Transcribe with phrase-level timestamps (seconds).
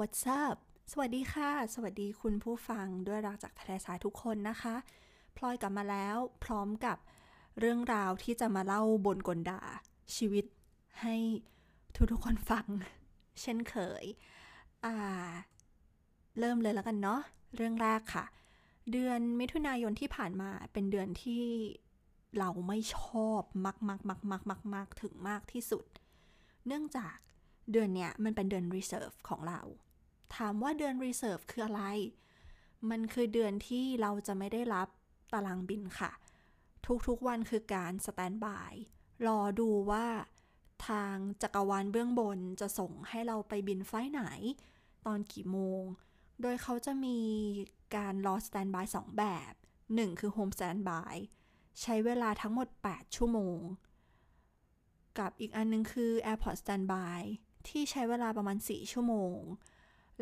[0.00, 0.56] what's up
[0.92, 4.74] สวัสดีค่ะ สวัสดีคุณผู้ฟังด้วยรักจากทะเลทรายทุกคนนะคะ
[5.36, 6.98] พลอยกลับมาแล้วพร้อมกับ
[7.58, 9.60] เรื่องราวที่จะมาเล่าบนกลดา
[10.16, 10.44] ชีวิต
[11.00, 11.16] ให้
[11.96, 12.66] ทุกทุกๆคนฟัง
[13.40, 14.04] เช่นเคย
[14.84, 14.96] อ่า
[16.38, 17.20] เริ่มเลยแล้วกันเนาะ
[17.56, 18.24] เรื่องแรกค่ะ
[18.92, 21.44] เดือนมิถุนายนที่ผ่านมาเป็นเดือนที่
[22.38, 25.84] เราไม่ชอบมากมากมากมากมากมากถึงมากที่สุด
[26.66, 27.16] เนื่องจาก
[27.72, 29.60] เดือนเนี้ยมันเป็นเดือน reserve ของเรา
[30.36, 31.82] ถามว่าเดือน reserve คืออะไร
[32.90, 34.88] มันคือเดือนที่เราจะไม่ได้รับ
[35.32, 36.12] ตารางบินค่ะ
[37.06, 38.72] ทุกๆวันคือการ stand by
[39.26, 40.06] รอดูว่า
[40.88, 44.22] ทางจักรวาลเบื้องบนจะส่งให้เราไปบินไฟล์ไหน
[45.06, 45.82] ตอนกี่โมง
[46.40, 47.18] โดยเขาจะมี
[47.96, 49.52] การรอ stand by สองแบบ
[49.86, 51.14] 1 คือ home stand by
[51.80, 53.58] ใช้เวลาทั้งหมด 8 ชั่วโมง
[55.18, 57.20] กับอีกอันนึงคือ airport standby
[57.68, 59.38] ที่ใช้เวลาประมาณ 4 ชั่วโมง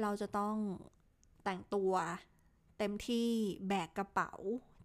[0.00, 0.56] เราจะต้อง
[1.44, 1.92] แต่งตัว
[2.78, 3.28] เต็มที่
[3.68, 4.32] แบกกระเป๋า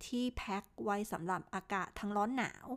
[0.05, 2.67] ที่แพ็คไว้สำหรับอากาศทั้งร้อนหนาว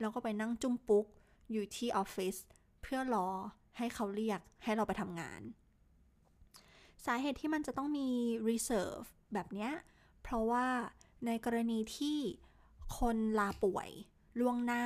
[0.00, 1.06] แล้วก็ไปนั่งจุ้มปุ๊ก
[1.52, 2.36] อยู่ที่ออฟฟิศ
[2.82, 3.28] เพื่อรอ
[3.78, 5.40] ให้เขาเรียกให้เราไปทำงาน
[7.04, 8.08] สาเหตุที่มันจะต้องมี
[8.48, 9.72] reserve แบบเนี้ย
[10.22, 10.66] เพราะว่า
[11.26, 12.18] ในกรณีที่
[12.98, 13.90] คนลาป่วย
[14.40, 14.84] ล่วงหน้า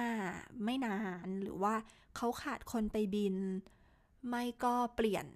[0.65, 1.75] ไม่นาน หรือว่า
[2.17, 3.37] เขาขาดคนไปบิน
[4.29, 5.27] ไม่ก็เปลี่ยน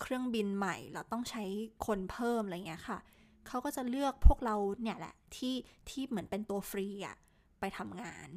[0.00, 1.44] เครื่องบินใหม่ เราต้องใช้
[1.86, 2.98] คนเพิ่มอะไรเงี้ยค่ะ
[3.46, 5.54] เขาก็จะเลือกพวกเราเนี่ยแหละที่
[5.88, 7.16] ที่เหมือนเป็นตัวฟรีอะ
[7.60, 8.28] ไปทำงาน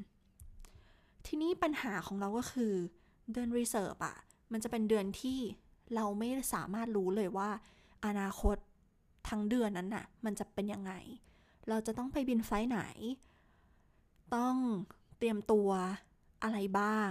[1.25, 2.73] ทีนี้ปัญหาของเราก็คือ
[3.31, 4.17] เดือนรีเซิร์ฟอะ
[4.51, 5.39] มันจะเป็นเดือนที่
[5.95, 7.49] เราไม่สามารถรู้เลยว่า
[8.05, 8.57] อนาคต
[9.29, 10.93] ทั้งเดือนนั้นน่ะ มันจะเป็นยังไง
[11.69, 12.81] เราจะต้องไปบินไฟล์ไหน
[14.35, 14.55] ต้อง
[15.17, 15.69] เตรียมตัว
[16.43, 17.09] อะไรบ้าง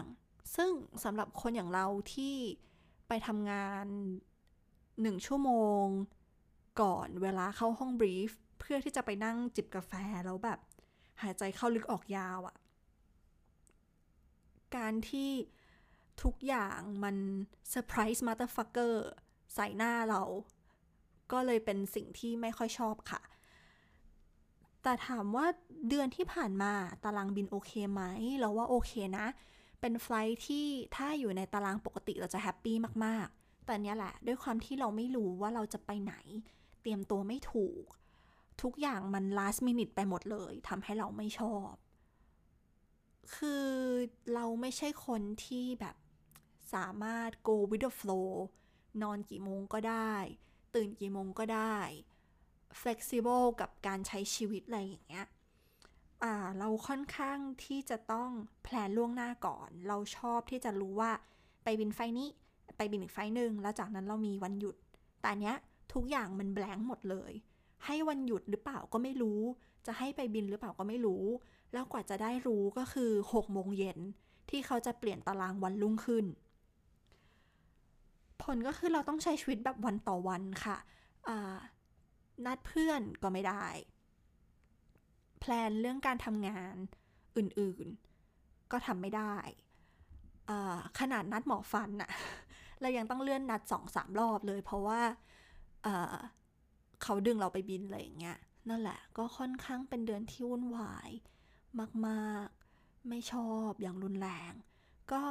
[0.55, 0.71] ซึ่ง
[1.05, 2.37] สำหรับคนอย่างเราที่
[3.09, 3.87] ไปทำงาน
[5.01, 5.51] หนึ่งชั่วโม
[5.83, 5.85] ง
[6.81, 9.93] ก่อนเวลาเข้าห้องบรีฟเพื่อที่จะไปนั่งจิบกาแฟ
[10.25, 10.59] แล้วแบบ
[11.23, 12.57] หายใจเข้าลึกออกยาวอะ
[14.77, 15.31] การที่
[16.23, 17.17] ทุกอย่างมัน
[17.69, 19.07] surprise motherfucker
[19.55, 20.23] ใส่หน้าเรา
[21.33, 23.23] ก็เลยเป็นสิ่งที่ไม่ค่อยชอบค่ะ
[24.83, 25.47] แต่ถามว่า
[25.89, 26.73] เดือนที่ผ่านมา
[27.05, 28.03] ตารางบินโอเคไหม
[28.39, 29.27] เราว่าโอเคนะ
[29.81, 30.67] เป็น flight ที่
[30.97, 36.15] ถ้าอยู่ในตารางปกติเราจะ happy มากๆ แต่เนี้ยแหละ ด้วยความที่เราไม่รู้ว่าเราจะไปไหน
[36.81, 37.85] เตรียมตัวไม่ถูก
[38.63, 41.73] ทุกอย่างมัน last minute ไปหมดเลยทำให้เราไม่ชอบ
[43.35, 43.69] คือ
[44.35, 45.97] เราไม่ใช่คนที่แบบ
[46.75, 48.33] สามารถ go with the flow
[49.03, 50.15] นอนกี่โมงก็ได้
[50.75, 51.79] ตื่นกี่โมงก็ได้
[52.81, 55.27] flexible กับการใช้ชีวิตอะไรอย่างเงี้ย
[56.23, 58.31] อ่าเราค่อนข้างที่จะต้อง
[58.63, 61.13] แพลนล่วงหน้าก่อน เราชอบที่จะรู้ว่า
[61.63, 62.29] ไปบินไฟนี้
[62.77, 64.77] ไปบินอีกไฟหนึ่งแล้วจากนั้นเรามีวันหยุด
[65.23, 65.57] แต่เนี้ย
[65.93, 67.33] ทุกอย่างมันแบงค์หมดเลย
[67.87, 69.41] ให้วันหยุดหรือเปล่าก็ไม่รู้
[69.87, 71.25] จะให้ไปบินหรือเปล่าก็ไม่รู้
[71.73, 73.99] แล้วกว่าจะได้รู้ก็คือ6โมงเย็น
[74.51, 76.27] ที่เขาจะเปลี่ยนตารางวันรุ่งขึ้น
[78.43, 80.77] ผลก็คือเราต้องใช้ชีวิตแบบวันต่อวันค่ะ
[82.47, 83.65] นัดเพื่อนก็ไม่ได้
[85.41, 86.77] แพลนเรื่องการทำงาน
[87.37, 89.35] อื่นๆ ก็ทำไม่ได้
[90.99, 92.11] ขนาดนัดหมอฟันอะ
[92.83, 95.01] เรายังต้องเลื่อนนัดสองสามรอบเลย เพราะว่า
[97.03, 98.39] เขาดึงเราไปบินอะไรอย่างเงี้ย
[98.69, 101.11] นั่นแหละ ก็ค่อนข้างเป็นเดือนที่วุ่นวาย
[102.07, 104.53] มากๆ ไม่ชอบอย่างรุนแรง
[105.13, 105.23] ก็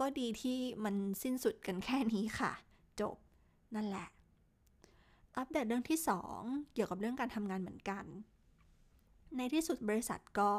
[0.00, 2.52] ก็ดีที่มันสิ้นสุดกันแค่นี้ค่ะ
[3.00, 3.16] จบ
[3.74, 4.08] นั่นแหละ
[5.36, 5.98] อัปเดตเรื่องที่
[6.36, 8.04] 2 เกี่ยวกับเรื่องการทำงานเหมือนกัน
[9.36, 10.50] ในที่สุดบริษัทก็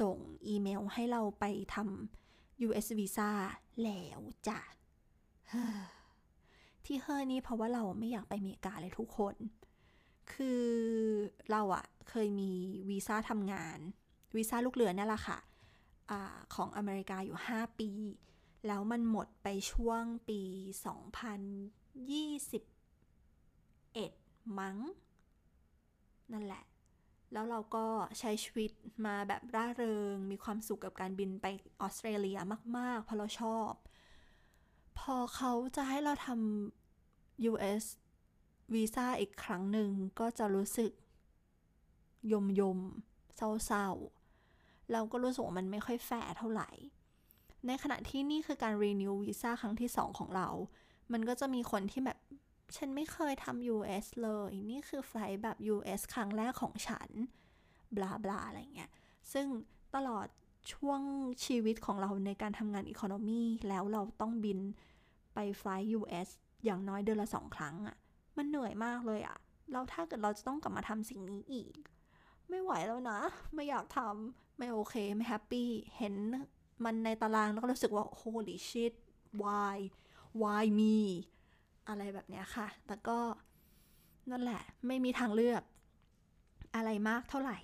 [0.00, 0.16] ส่ง
[0.46, 1.44] อีเมลให้เราไป
[1.74, 3.30] ทำ US Visa
[3.84, 4.60] แล้วจ้ะ
[6.84, 9.34] ที่เฮอนี่เพราะว่าเราไม่อยากไปอเมริกาเลยทุกคน
[10.32, 10.64] คือ
[11.50, 12.52] เราอะเคยมี
[12.90, 13.78] วีซ่าทำงาน
[14.36, 15.38] วีซ่าลูกเรือนี่แหละค่ะ
[16.10, 16.12] อ
[16.54, 17.90] ของอเมริกาอยู่ 5 ปี
[18.66, 20.40] แล้วมันหมดไปช่วงปี
[21.62, 24.76] 2021 มั้ง
[26.32, 26.64] นั่นแหละ
[27.32, 27.86] แล้วเราก็
[28.18, 28.70] ใช้ชีวิต
[29.06, 31.46] มาแบบร่าเริง มีความสุขกับการบินไป
[31.80, 32.38] ออสเตรเลีย
[32.78, 33.72] มาก ๆ เพราะเราชอบ
[34.98, 37.84] พอเขาจะให้เราทำ US
[38.74, 39.90] วีซ่าอีกครั้งหนึ่ง
[40.20, 40.92] ก็จะรู้สึก
[42.32, 42.78] ยมยม
[43.36, 46.70] เศร้าๆเราก็รู้สึกว่ามันไม่ค่อยแฟร์เท่าไหร่
[47.66, 50.48] ในขณะที่นี่คือการ renew วีซ่าครั้งที่สองของเรา
[51.12, 52.18] มันก็จะมีคนที่แบบ
[52.76, 57.08] ฉันไม่เคยทำ US เลย นี่คือไฟล์แบบ US ครั้งแรกของฉัน
[57.96, 58.90] blah blah อะไรเงี้ย
[59.32, 59.46] ซึ่ง
[59.94, 60.26] ตลอด
[60.72, 61.00] ช่วง
[61.44, 64.58] ชีวิตของเราในการทำงาน economy แล้วเราต้องบิน
[65.34, 66.28] ไปไฟล์ US
[66.64, 67.96] อย่างน้อยเดือนละสองครั้งอะ
[68.36, 69.38] มันเหนื่อยมากเลยอะ
[69.72, 71.72] แล้วถ้าเกิดเราจะต้องกลับมาทำสิ่งนี้อีก
[72.48, 73.18] ไม่ไหวแล้วนะ
[73.54, 75.68] ไม่อยากทำไม่โอเค ไม่ happy
[75.98, 76.14] เห็น
[76.84, 78.92] มันในตารางแล้วก็รู้สึกว่า holy shit
[79.42, 79.76] why
[80.42, 80.96] why me
[81.88, 83.18] อะไรแบบเนี้ยค่ะ แต่ก็
[84.30, 85.62] นั่นแหละ ไม่มีทางเลือก
[86.74, 87.58] อะไรมากเท่าไหร่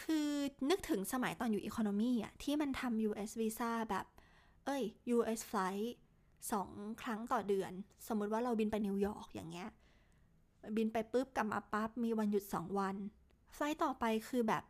[0.00, 0.28] คือ
[0.70, 4.06] นึกถึงสมัยตอนอยู่ Economy อะที่มันทำ US Visa แบบ
[4.64, 4.82] เอ้ย
[5.16, 5.90] US Flight
[6.52, 6.70] สอง
[7.02, 7.72] ครั้งต่อเดือน
[8.06, 9.68] สมมุติว่าเราบินไปนิวยอร์กอย่างเงี้ย
[10.76, 12.96] บินไปปุ๊บกลับมาปั๊บมีวันหยุดสองวัน
[13.54, 14.62] flight ต่อไปคือแบบ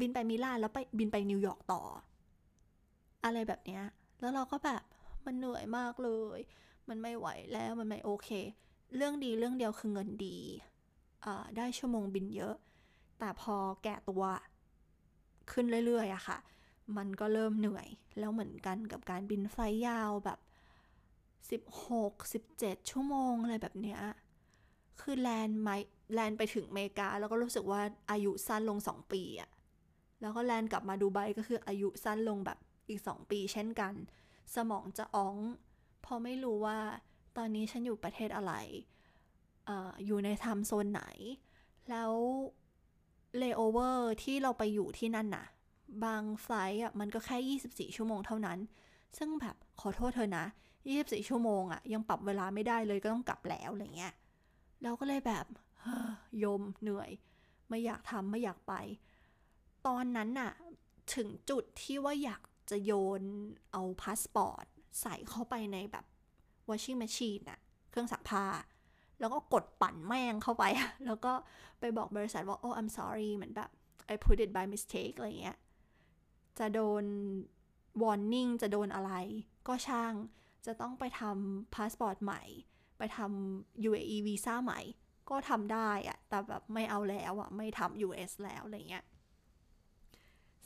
[0.00, 1.82] บินไปมิลานแล้วไปบินไปนิวยอร์กต่อ
[3.24, 3.82] อะไรแบบเนี้ย
[4.20, 4.82] แล้วเราก็แบบ
[5.26, 6.38] มันเหนื่อยมากเลย
[6.88, 8.28] มันไม่ไหวแล้วมันไม่โอเค
[8.96, 10.36] เรื่องดีเรื่องเดียวคือเงินดี
[11.56, 12.56] ได้ชั่วโมงบินเยอะ
[13.18, 14.24] แต่พอแก่ตัว
[15.50, 16.38] ขึ้นเรื่อยๆอะค่ะ
[16.96, 17.88] มันก็เริ่มเหนื่อย
[18.18, 20.38] แล้วเหมือนกันกับการบินไฟยาวแบบ
[21.62, 24.00] 16 17 ชั่วโมงอะไรแบบเนี้ย
[25.00, 25.68] คือแลนไม
[26.14, 27.80] แลนไปถึงเมกา แล้วก็รู้สึกว่า
[28.10, 29.50] อายุสั้นลง 2 ปีอะ
[30.20, 33.94] แล้วก็แลนกลับมาดูไบก็คืออายุสั้นลงแบบอีก 2 ปีเช่นกัน
[34.54, 35.36] สมองจะอ้อง
[36.04, 36.78] พอไม่รู้ว่า
[37.36, 38.52] ตอนนี้ฉันอยู่ประเทศอะไร
[39.68, 39.70] อ
[40.06, 41.04] อยู่ใน time zone ไหน
[41.90, 42.12] แล้ว
[43.36, 45.46] เลโอเวอร์ที่เราไปอยู่ที่นั่นน่ะ
[46.04, 47.58] บาง flight อะมันก็แค่
[47.90, 48.58] 24 ชั่วโมงเท่านั้น
[49.18, 50.44] ซึ่งแบบขอโทษเธอนะ
[50.86, 54.14] 24 ชั่วโมงอะ ยังปรับเวลาไม่ได้เลยก็ต้องกลับแล้วอะไรเงี้ย
[54.82, 55.46] เราก็เลยแบบ
[56.44, 57.10] ยมเหนื่อย
[57.68, 58.74] ไม่อยากทำไม่อยากไป
[59.86, 60.52] ตอนนั้นน่ะ
[61.14, 63.22] ถึงจุดที่ว่าอยากจะโยน
[63.72, 64.64] เอาพาสปอร์ต
[65.00, 66.04] ใส่เข้าไปในแบบ
[66.68, 67.60] washing machine อะ
[67.90, 68.44] เครื่องซักผ้า
[69.20, 70.64] แล้วก็กดปั่นแม่งเข้าไป
[71.06, 71.32] แล้วก็
[71.80, 73.70] ไปบอกบริษัทว่า oh I'm sorry เหมือนแบบ
[74.12, 75.58] I put it by mistake อะไรเงี้ย
[76.58, 77.04] จะโดน
[78.02, 79.12] warning จะโดนอะไร
[79.68, 80.14] ก็ช่าง
[80.66, 82.42] จะต้องไปทำพาสปอร์ตใหม่
[82.98, 84.80] ไปทำ UAE วีซ่าใหม่
[85.30, 89.04] ก็ทำได้อะแต่แบบไม่เอาแล้วอะไม่ทำ US แล้วอะไรเงี้ย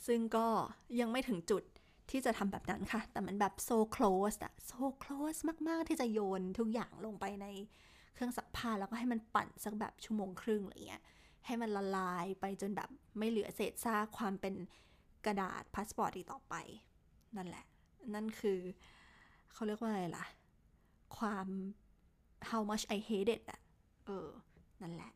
[0.06, 0.46] ซึ่งก็
[1.00, 1.62] ยังไม่ถึงจุด
[2.10, 7.46] ที่จะทำแบบนั้นค่ะ แต่มันแบบ so close อะ so close มาก ๆ ที่จะโยนทุกอย่างลงไปใน
[8.12, 11.02] เครื่องซักผ้าแล้วก็ให้มันปั่นสักแบบชั่วโมงครึ่งอะไรเงี้ย
[11.46, 12.88] ให้มันละลายไปจนแบบ
[13.18, 14.54] ไม่เหลือเศษซากความเป็น
[15.26, 16.54] กระดาษพาสปอร์ตอีกต่อไป
[17.36, 17.64] นั่นแหละ
[18.14, 18.58] นั่นคือ
[19.52, 20.26] เขาเรียกว่าอะไรล่ะ
[21.16, 21.46] ความ
[22.50, 23.60] how much I hate it อะ
[24.06, 24.28] เออ
[24.82, 25.12] นั่นแหละ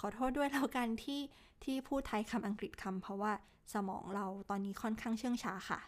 [0.00, 1.20] ขอโทษด้วยแล้วกันที่
[1.64, 3.32] ที่พูดไทยคำอังกฤษคำเพราะว่า
[3.74, 5.80] สมองเราตอนนี้ค่อนข้างเชื่องช้าค่ะ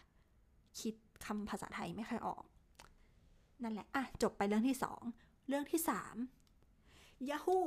[0.79, 2.43] คิดคำภาษาไทยไม่ค่อยออก
[3.63, 5.01] นั่นแหละ อะ จบไปเรื่องที่สอง
[5.53, 6.15] รื่องที่สาม
[7.29, 7.59] ยาฮู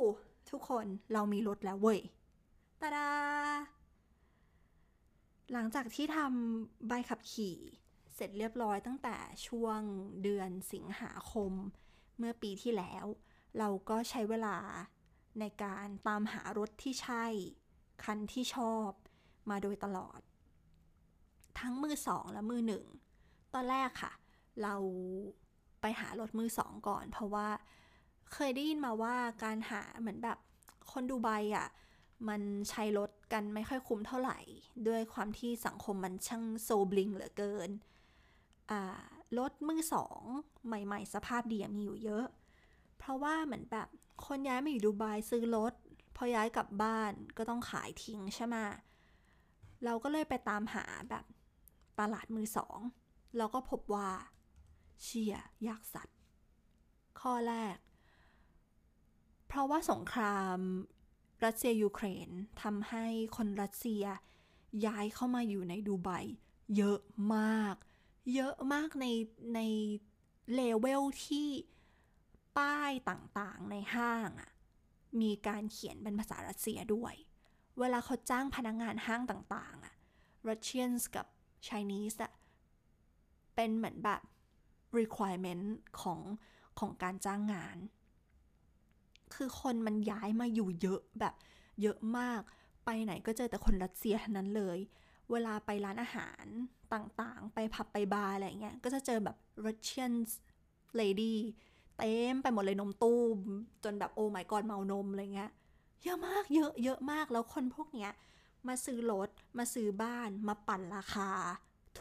[0.50, 2.00] ทุกคนเรามีรถแล้วเว้ย
[2.80, 3.10] ตาดา
[5.52, 7.56] หลังจากที่ทำใบขับขี่
[8.14, 9.16] เสร็จเรียบร้อยตั้งแต่
[9.46, 9.80] ช่วง
[10.22, 11.52] เดือนสิงหาคม
[12.18, 13.04] เมื่อปีที่แล้ว
[13.58, 14.56] เราก็ใช้เวลา
[15.40, 17.24] ในการตามหารถที่ใช่
[18.04, 18.90] คันที่ชอบ
[19.50, 20.20] มาโดยตลอด
[21.58, 22.84] ทั้งมือสองและมือหนึ่ง
[23.54, 24.12] ตอนแรกค่ะ
[24.62, 24.74] เรา
[25.86, 27.48] ไปหารถมือสองก่อน เพราะว่า
[28.32, 30.38] เคยได้ยินมาว่าการหาเหมือนแบบ
[30.92, 31.68] คนดูใบอะ่ะ
[32.28, 32.40] มัน
[32.70, 34.38] ใช้รถกันไม่ค่อยคุ้มเท่าไหร่
[34.88, 37.70] ด้วยความที่สังคมมันช่างโซบลิงเหลือเกิน
[39.38, 40.20] รถมือสอง
[40.66, 42.26] ใหม่ๆ สภาพดีมีอยู่เยอะ
[42.98, 43.88] เพราะว่าเหมือนแบบ
[44.26, 45.72] คนย้ายมาอยู่ดูไบซื้อรถ
[46.16, 48.56] พอย้ายกลับบ้านก็ต้องขายทิ้งใช่ไหม
[49.84, 51.24] เราก็เลยไปตามหาแบบ
[52.00, 52.78] ตลาดมือสอง
[53.36, 54.08] เราก็พบว่า
[55.02, 55.34] เชีย
[55.68, 56.18] ยากสัตว์
[57.20, 57.76] ข้อแรก
[59.46, 60.58] เพราะว่าสงคราม
[61.44, 62.28] รัสเซียยูเครน
[62.62, 64.04] ทำให้คนรัสเซีย
[64.86, 66.10] ย้ายเข้ามาอยู่ในดูไบ
[66.76, 67.00] เยอะ
[67.36, 67.76] มาก
[68.34, 69.06] เยอะมากใน
[69.54, 69.60] ใน
[70.54, 71.48] เลเวลที่
[72.58, 74.50] ป้ายต่างๆในห้างอะ
[75.20, 77.14] มีการเขียนเป็นภาษารัสเซียด้วย
[77.78, 79.94] เวลาเขาจ้างพนักงงานห้างต่างๆอะ
[80.48, 81.26] Russians กับ
[81.66, 82.32] Chinese อะ
[83.54, 84.22] เป็นเหมือนแบบ
[85.00, 85.64] requirement
[86.00, 86.20] ของ
[86.78, 87.76] ของการจ้างงาน
[89.34, 91.34] คือคนมันย้ายมาอยู่เยอะแบบ
[91.82, 92.40] เยอะมาก
[92.84, 94.78] ไปไหนก็เจอแต่คนรัสเซียทั้งนั้นเลย
[95.30, 96.44] เวลาไปร้านอาหาร
[96.94, 100.12] ต่างๆ ไปผับไปบาร์อะไรเงี้ย ก็จะเจอแบบ Russian
[101.00, 101.34] lady
[101.98, 103.22] เต็มไปหมดเลยนมตู้
[103.84, 105.50] จนแบบโอ้ my god เมานมอะไรเงี้ย
[106.04, 108.12] เยอะมากเยอะเยอะมากแล้วคนพวกเนี้ย
[108.68, 111.30] มาซื้อรถมาซื้อบ้านมาปั่นราคา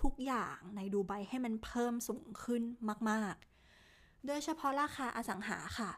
[0.06, 2.64] ทุกอย่างในดูไบให้มันเพิ่มสูงขึ้น
[3.10, 5.92] มากๆ โดยเฉพาะราคาอสังหาค่ะ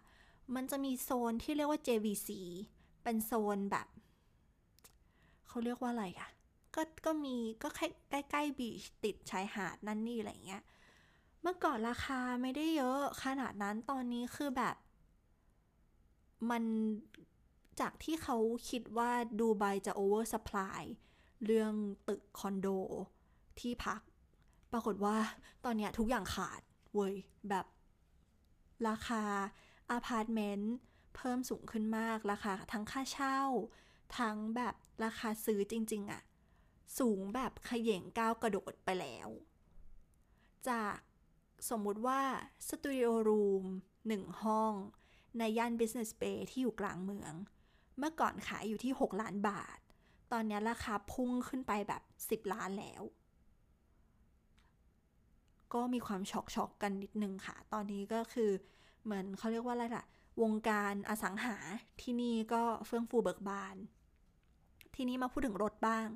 [0.56, 2.30] มันจะมีโซนที่เรียกว่า JVC
[3.04, 3.88] เป็นโซนแบบ
[5.48, 6.30] เขาเรียกว่าอะไรอะ
[6.76, 7.82] ก็ก็มีก็ใก
[8.14, 10.64] ล้ใกล้บีชติดชายหาดนั่นนี่อะไรเงี้ย
[11.42, 14.76] เมื่อก่อนราคาไม่ได้เยอะขนาดนั้นตอนนี้คือแบบ
[16.50, 16.64] มัน
[17.80, 18.38] จากที่เขา
[18.70, 20.84] คิดว่าดูไบจะ oversupply
[21.46, 21.74] เรื่อง
[22.08, 22.68] ตึกคอนโด
[23.62, 24.02] ที่พัก
[24.72, 25.18] ปรากฏว่า
[25.66, 26.62] ตอนเนี้ยทุกอย่างขาด
[26.94, 27.16] เว้ย
[27.50, 27.66] แบบ
[28.88, 29.24] ราคา
[29.92, 30.74] อาพาร์ตเมนต์
[31.16, 33.40] เพิ่มสูงขึ้นมากราคาทั้งค่าเช่า
[34.18, 36.22] ทั้งแบบราคาซื้อจริง ๆอะ
[37.00, 39.30] สูงแบบขย่งก้าวกระโดดไปแล้ว
[40.70, 40.98] จาก
[41.70, 42.22] สมมุติว่า
[42.68, 43.66] สตูดิโอรูม
[44.08, 44.74] หนึ่งห้อง
[45.38, 47.34] ในย่าน Business Bay ที่อยู่กลางเมือง
[47.98, 49.80] เมื่อก่อนขายอยู่ที่ 6 ล้านบาท
[50.32, 53.04] ตอนนี้ราคาพุ่งขึ้นไปแบบ 10 ล้านแล้ว
[55.74, 58.52] ก็มีความช็อกช็อกกันนิดนึงค่ะ ตอนนี้ก็คือ
[59.04, 60.06] เหมือนเขาเรียกว่าอะไรล่ะ
[60.42, 61.56] วงการอสังหา
[62.02, 63.76] ที่นี่ก็เฟื่องฟูเบิกบาน
[64.96, 66.08] ทีนี้มาพูดถึงรถบ้าง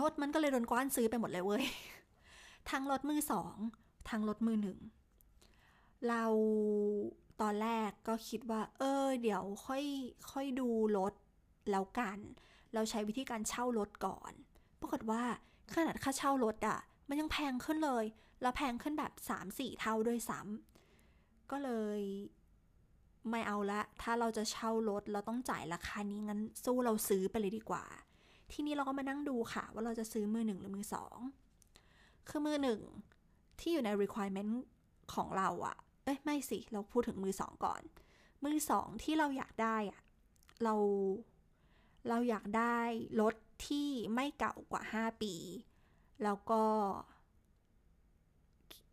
[0.00, 1.64] รถมันก็เลยโดนกว้านซื้อไปหมดเลยเว้ย
[2.70, 3.56] ทั้งรถมือสอง
[4.10, 4.78] ทั้งรถมือหนึ่ง
[6.08, 6.24] เรา
[7.40, 9.84] ตอนแรกก็คิดว่า เออ เดี๋ยวค่อย
[10.32, 11.14] ค่อยดูรถ
[11.70, 12.18] แล้วกัน
[12.74, 14.32] เราใช้วิธีการเช่ารถก่อน
[14.80, 15.22] ปรากฏว่า
[15.74, 18.04] ขนาดค่าเช่ารถอะ่ะ มันยังแพงขึ้นเลย
[18.42, 19.12] แล้วแพงขึ้นแบบ
[19.46, 22.00] 3-4 เท่าด้วยซ้ำก็เลย
[23.30, 27.84] ไม่เอาละ ถ้าเราจะเช่ารถเราต้องจ่ายราคานี้งั้นสู้เราซื้อไปเลยดีกว่า
[28.52, 31.16] ทีนี้เราก็มานั่งดูค่ะ ว่าเราจะซื้อมือหนึ่งหรือมือสอง
[32.28, 32.80] คือมือหนึ่ง
[33.58, 34.52] ที่อยู่ใน requirement
[35.14, 37.82] ของเราอะเอ้ยไม่สิ เราพูดถึงมือสองก่อน
[38.44, 40.00] มือสองที่เราอยากได้อะ
[40.64, 40.74] เรา
[42.08, 42.78] เราอยากได้
[43.20, 43.34] รถ
[43.66, 45.34] ที่ไม่เก่ากว่า 5 ปี
[46.24, 46.62] แล้วก็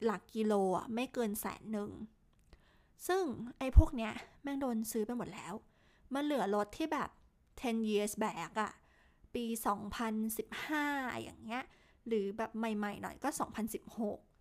[0.03, 1.91] หลักกิโลอะไม่เกินแสนหนึ่ง
[3.07, 3.23] ซึ่ง
[3.57, 4.11] ไอ้พวกเนี้ย
[4.43, 5.53] แม่งโดนซื้อไปหมดแล้ว
[6.13, 7.09] มันเหลือรถที่แบบ
[7.61, 8.73] 10 years back อะ
[9.33, 9.45] ปี
[10.33, 11.63] 2015 อย่างเงี้ย
[12.07, 13.29] หรือแบบใหม่ๆหน่อยก็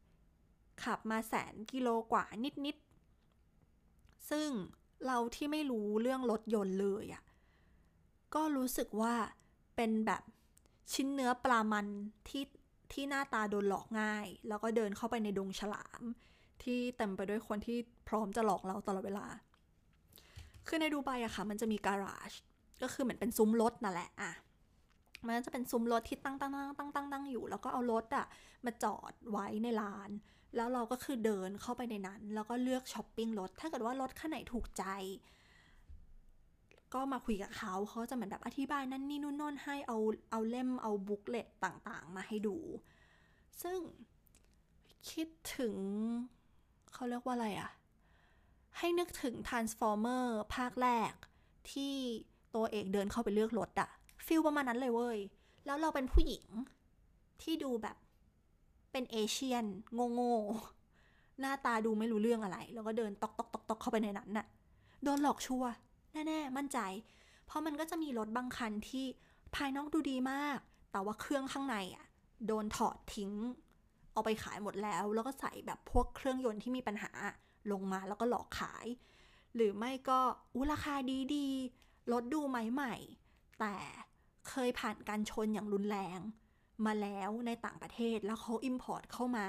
[0.05, 2.25] 2016 ขับมาแสนกิโลกว่า
[2.67, 4.49] นิดๆ ซึ่ง
[5.07, 7.23] เราที่ไม่รู้เรื่องรถยนต์เลยอะ
[8.35, 9.15] ก็รู้สึกว่า
[9.77, 10.23] เป็นแบบ
[10.93, 11.87] ชิ้นเนื้อปลามัน
[12.29, 12.43] ที่
[12.93, 16.03] ที่หน้าตาโดนหลอกง่าย แล้วก็เดินเข้าไปในดงฉลาม
[16.63, 17.79] ที่เต็มไปด้วยคนที่
[18.09, 19.27] พร้อมจะหลอกเราตลอดเวลา
[20.67, 22.31] คือในดูไบอะค่ะ มันจะมีการาจ
[22.83, 24.33] ก็คือเหมือนเป็นซุ้มรถนั่นแหละอะ
[25.27, 28.27] มันจะเป็นซุ้มรถที่ตั้งตั้งตั้งตั้งตั้งตั้งอยู่ แล้วก็เอารถอะ
[28.65, 30.11] มาจอดไว้ในลาน
[30.57, 34.85] แล้วเราก็คือเดินเข้าไปในนั้น แล้วก็เลือกช้อปปิ้งรถ ถ้าเกิดว่ารถคันไหนถูกใจ
[36.95, 39.99] ก็มาคุยกับเขาเขาจะเหมือนแบบอธิบายนั่นนี่นู่นน่นให้เอา
[40.31, 42.57] เอาเล่มเอาบุ๊กเลตต่างๆ มาให้ดู
[43.63, 43.79] ซึ่ง
[45.11, 45.75] คิดถึง
[46.93, 47.71] เขาเรียกว่าอะไรอะ
[48.79, 50.25] ให้นึกถึง Transformer
[50.55, 51.13] ภาคแรก
[51.73, 51.95] ที่
[52.55, 53.89] ตัวเอกเดินเข้าไปเลือกรถอะ
[54.27, 55.19] feel ประมาณนั้นเลยเว้ย
[55.67, 56.45] แล้วเราเป็นผู้หญิง
[57.43, 57.97] ที่ดูแบบ
[58.93, 60.35] เป็น Asian โง่โง่
[61.41, 64.47] หน้าตาดูไม่รู้เรื่องอะไร แล้วก็เดินตอกตอกตอกตอกเข้าไปในนั้นน่ะ
[65.05, 65.71] โดนหลอกชัวร์
[66.29, 66.79] แน่ๆ มั่นใจ
[67.47, 69.05] เพราะมันก็จะมีรถบางคันที่
[69.55, 70.59] ภายนอกดูดีมาก
[70.93, 72.07] แต่ว่าเครื่องข้างในอะ
[72.47, 73.33] โดนถอดทิ้ง
[74.13, 77.11] เอาไปขายหมดแล้ว แล้วก็ใส่แบบพวกเครื่องยนต์ที่มีปัญหา
[77.73, 78.87] ลงมาแล้วก็หลอกขาย
[79.55, 80.21] หรือไม่ก็
[80.55, 81.49] อุ๊ยราคาดีดี
[82.13, 82.95] รถดูใหม่ใหม่
[83.61, 83.75] แต่
[84.49, 86.21] เคยผ่านการชนอย่างรุนแรง
[86.87, 89.47] มาแล้วในต่างประเทศแล้วเขา import เข้ามา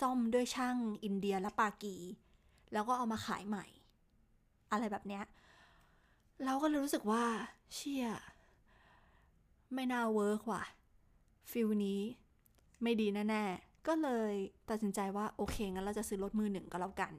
[0.00, 1.96] ซ่อมด้วยช่างอินเดียและปากี
[2.72, 3.66] แล้วก็เอามาขายใหม่
[4.72, 5.24] อะไรแบบเนี้ย
[6.44, 7.24] เราก็เลยรู้สึกว่า
[7.74, 8.06] เชี่ย
[9.74, 10.64] ไม่น่า work ว่ะ
[11.50, 12.00] feel นี้
[12.82, 14.32] ไม่ดีแน่ๆ ก็เลย
[14.68, 17.12] ตัดสินใจว่าโอเคงั้นเราจะซื้อรถมือหนึ่งก็แล้วกัน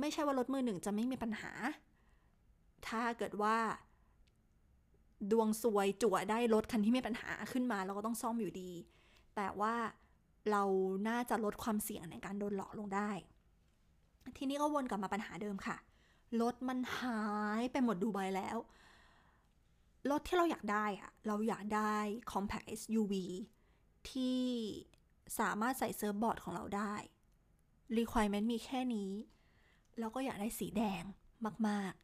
[0.00, 1.50] ไม่ใช่ว่ารถมือหนึ่งจะไม่มีปัญหา
[2.88, 3.56] ถ้าเกิดว่า
[5.30, 8.70] ดวงซวยจั่วได้รถคันที่มีปัญหาขึ้นมาเราก็ต้องซ่อมอยู่ดี
[9.36, 9.74] แต่ว่า
[10.50, 10.62] เรา
[11.08, 13.10] น่าจะลดความเสี่ยงในการโดนหลอกลงได้
[14.38, 15.76] ทีนี้ก็วนกลับมาปัญหาเดิมค่ะ
[16.40, 17.20] รถมันหา
[17.60, 18.58] ยไปหมดดูไบแล้ว
[20.10, 21.96] รถที่เราอยากได้อะเราอยากได้
[22.32, 23.12] compact SUV
[24.10, 24.40] ที่
[25.38, 26.94] สามารถใส่เซิร์ฟบอร์ดของเราได้
[27.98, 29.10] requirement มีแค่นี้
[29.98, 31.02] แล้วก็อยากได้สีแดง
[31.68, 32.02] มากๆ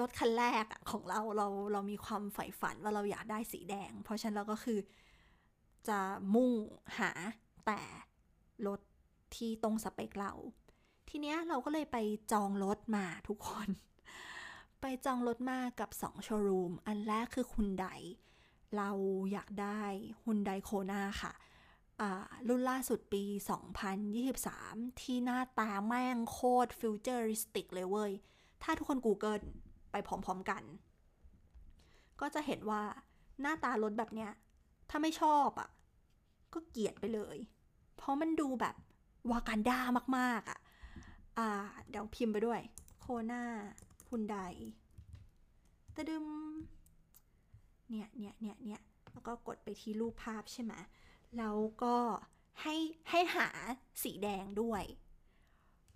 [0.00, 4.78] รถคันแรกของเราเราเรามีความใฝ่ฝันว่าเราอยากได้สีแดง เพราะฉะนั้นเราก็คือ
[5.88, 5.98] จะ
[6.34, 6.50] มุ่ง
[6.98, 7.10] หา
[7.66, 7.80] แต่
[8.66, 8.80] รถ
[9.36, 10.32] ที่ตรงสเปคเรา
[11.08, 11.96] ทีเนี้ยเราก็เลยไป
[12.32, 13.68] จองรถมาทุกคน
[14.80, 17.86] ไปจองรถมากับ 2 โชว์รูม อันแรกคือคุณได
[18.76, 18.90] เรา
[19.32, 19.82] อยากได้
[20.24, 21.32] ฮุนไดโคนาค่ะ
[22.48, 23.24] รุ่นล่าสุดปี
[24.12, 28.12] 2023 ที่หน้าตาแม่งโคตรฟิวเจอริสติกเลยเว้ย
[28.62, 29.42] ถ้าทุกคน Google
[29.90, 30.62] ไปพร้อมๆกัน
[32.20, 32.82] ก็จะเห็นว่า
[33.40, 34.30] หน้าตารถแบบเนี้ย
[34.90, 35.68] ถ้าไม่ชอบอะ่ะ
[36.52, 37.36] ก็เกลียดไปเลย
[37.96, 38.76] เพราะมันดูแบบ
[39.30, 39.80] วากันดา
[40.18, 40.60] มากๆอะ่ะ
[41.38, 41.48] อ่า
[41.90, 42.60] เดี๋ยวพิมพ์ไปด้วย
[43.00, 43.42] โคนา
[44.08, 44.36] ฮุนได
[45.94, 46.26] ตะดึม
[47.90, 48.80] เนี่ยเนี่ยเนี่ยเนี่ย
[49.12, 50.72] แล้วก็กดไปที่รูปภาพใช่ไหม
[51.36, 51.96] แล้วก็
[52.62, 52.74] ให้
[53.10, 53.48] ให้หา
[54.02, 54.82] สีแดงด้วย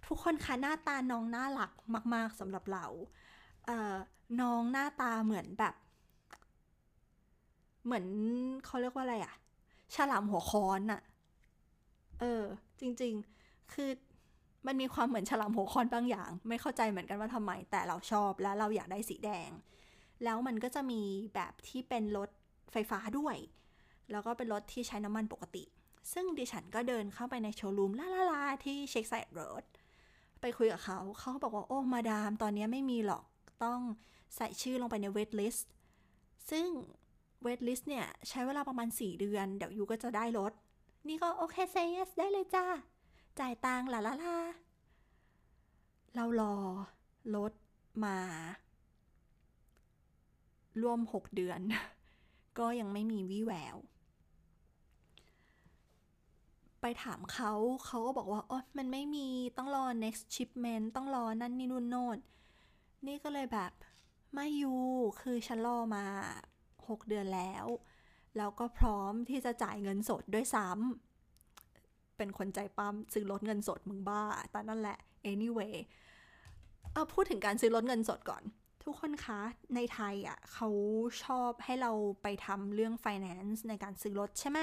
[0.07, 1.73] ทุกคนคะหน้าตาน้องน่ารัก
[2.15, 2.87] มาก ๆสำหรับเรา
[3.67, 3.97] เอ่อ
[4.41, 5.75] น้องหน้าตาเหมือนแบบ
[7.85, 8.07] เหมือน
[8.65, 9.35] เขาเรียกว่าอะไรอะ
[9.95, 11.01] ฉลามหัวค้อนอะ
[12.21, 12.43] เออ
[12.81, 13.91] จริง ๆ คือ
[14.67, 19.51] มันมีความเหมือนฉลามหัวค้อนบางอย่าง ไม่เข้าใจเหมือนกันว่าทำไม แต่เราชอบและเราอยากได้สีแดง
[20.25, 21.03] แล้วมันก็จะมี
[21.35, 22.29] แบบที่เป็นรถ
[22.73, 23.37] ไฟฟ้าด้วย
[24.11, 25.65] แล้วก็เป็นรถที่ใช้น้ำมันปกติ
[26.13, 29.65] ซึ่งดิฉันก็เดินเข้าไปในโชว์รูมลาลาลาที่เช็คไซด์โรด
[30.41, 33.25] ไปคุยกับเขาเขาบอกว่าโอ้มาดาม ตอนนี้ไม่มีหรอก
[33.65, 33.81] ต้อง
[34.37, 35.71] ใส่ชื่อลงไปใน waitlist
[36.51, 36.69] ซึ่ง
[37.43, 40.53] waitlist เนี่ย ใช้เวลาประมาณ 4 เดือน เดี๋ยว you ก็จะได้รถ
[41.09, 42.67] นี่ก็โอเค say yes ได้เลยจ้า
[43.41, 44.39] จ่ายตังค์ลาลาลา
[46.15, 46.55] เรารอ
[47.37, 47.53] รถ
[48.05, 48.19] มา
[50.83, 51.61] ร่วม 6 เดือน
[52.59, 53.77] ก็ยังไม่มีวี่แวว
[56.81, 57.53] ไปถามเขา
[57.87, 62.19] เขาก็บอกว่าอ๋อมันไม่มีต้องรอ next shipment ต้องรอนั่นนี่นู่นโน่น
[63.07, 63.73] นี่ก็เลยแบบ
[64.35, 64.81] ไม่อยู่
[65.21, 66.05] คือฉันรอมา
[66.59, 67.67] 6 เดือนแล้ว
[68.37, 71.06] แล้วก็พร้อมที่จะจ่ายเงินสดด้วยซ้ำ
[72.19, 74.99] เป็นคนใจปั้มซื้อรถเงินสดมึงบ้าแต่นั่นแหละ
[75.33, 75.75] anyway
[76.93, 78.43] เอาพูดถึงการซื้อรถเงินสดก่อน
[78.85, 79.41] ทุกคนคะ
[79.75, 80.69] ในไทยอะเขา
[81.25, 81.93] ชอบให้เรา
[82.23, 84.59] ไปทำเรื่อง finance ในการซื้อรถใช่ไหม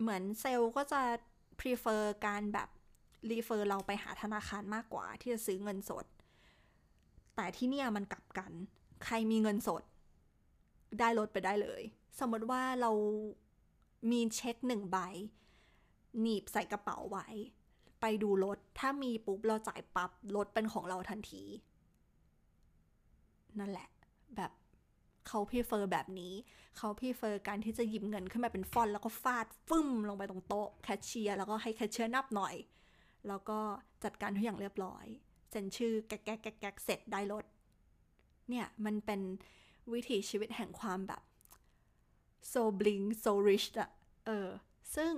[0.00, 1.02] เหมือนเซลก็จะ
[1.60, 2.68] prefer การแบบ
[3.30, 6.06] refer เราไปหาธนาคารมากกว่าที่จะซื้อเงินสด
[7.36, 8.52] แต่ที่เนี่ยมันกลับกัน
[9.04, 9.82] ใครมีเงินสด
[10.98, 11.82] ได้รถไปได้เลย
[12.20, 12.90] สมมติว่าเรา
[14.10, 14.98] มีเช็คหนึ่งใบ
[16.20, 17.26] หนีบใส่กระเป๋าไว้
[18.00, 21.42] ไปดูรถ ถ้ามีปุ๊บเราจ่ายปับ๊บรถเป็นของเราทันที
[23.58, 23.88] นั่นแหละ
[24.36, 24.52] แบบ
[25.28, 26.34] เขาพี่เฟอร์แบบนี้
[26.76, 32.54] เขาพี่เฟอร์การที่จะหยิบเงินขึ้นมาเป็นฟอนแล้วก็ฟาดฟึ่มลงไปตรงโต๊ะแคชเชียร์แล้วก็ให้แคชเชียร์นับหน่อย
[33.28, 33.58] แล้วก็
[34.04, 35.04] จัดการทุกอย่างเรียบร้อย
[35.50, 37.44] เซ็นชื่อแก๊กแก๊กแก๊กแก๊กเสร็จได้รถ
[38.48, 39.20] เนี่ยมันเป็น
[39.92, 41.22] วิถีชีวิตแห่งความแบบ
[42.52, 43.90] so bling so rich อะ
[44.26, 44.48] เออ
[44.96, 45.12] ซึ่ง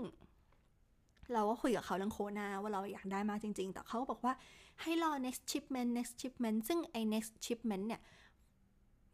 [1.32, 4.34] เราก็คุยกับเขาเรื่องโคนาว่าเราอยากได้มากจริง ๆ แต่เขาบอกว่า
[4.82, 8.00] ให้รอ next shipment next shipment ซึ่งไอ้ next shipment เนี่ย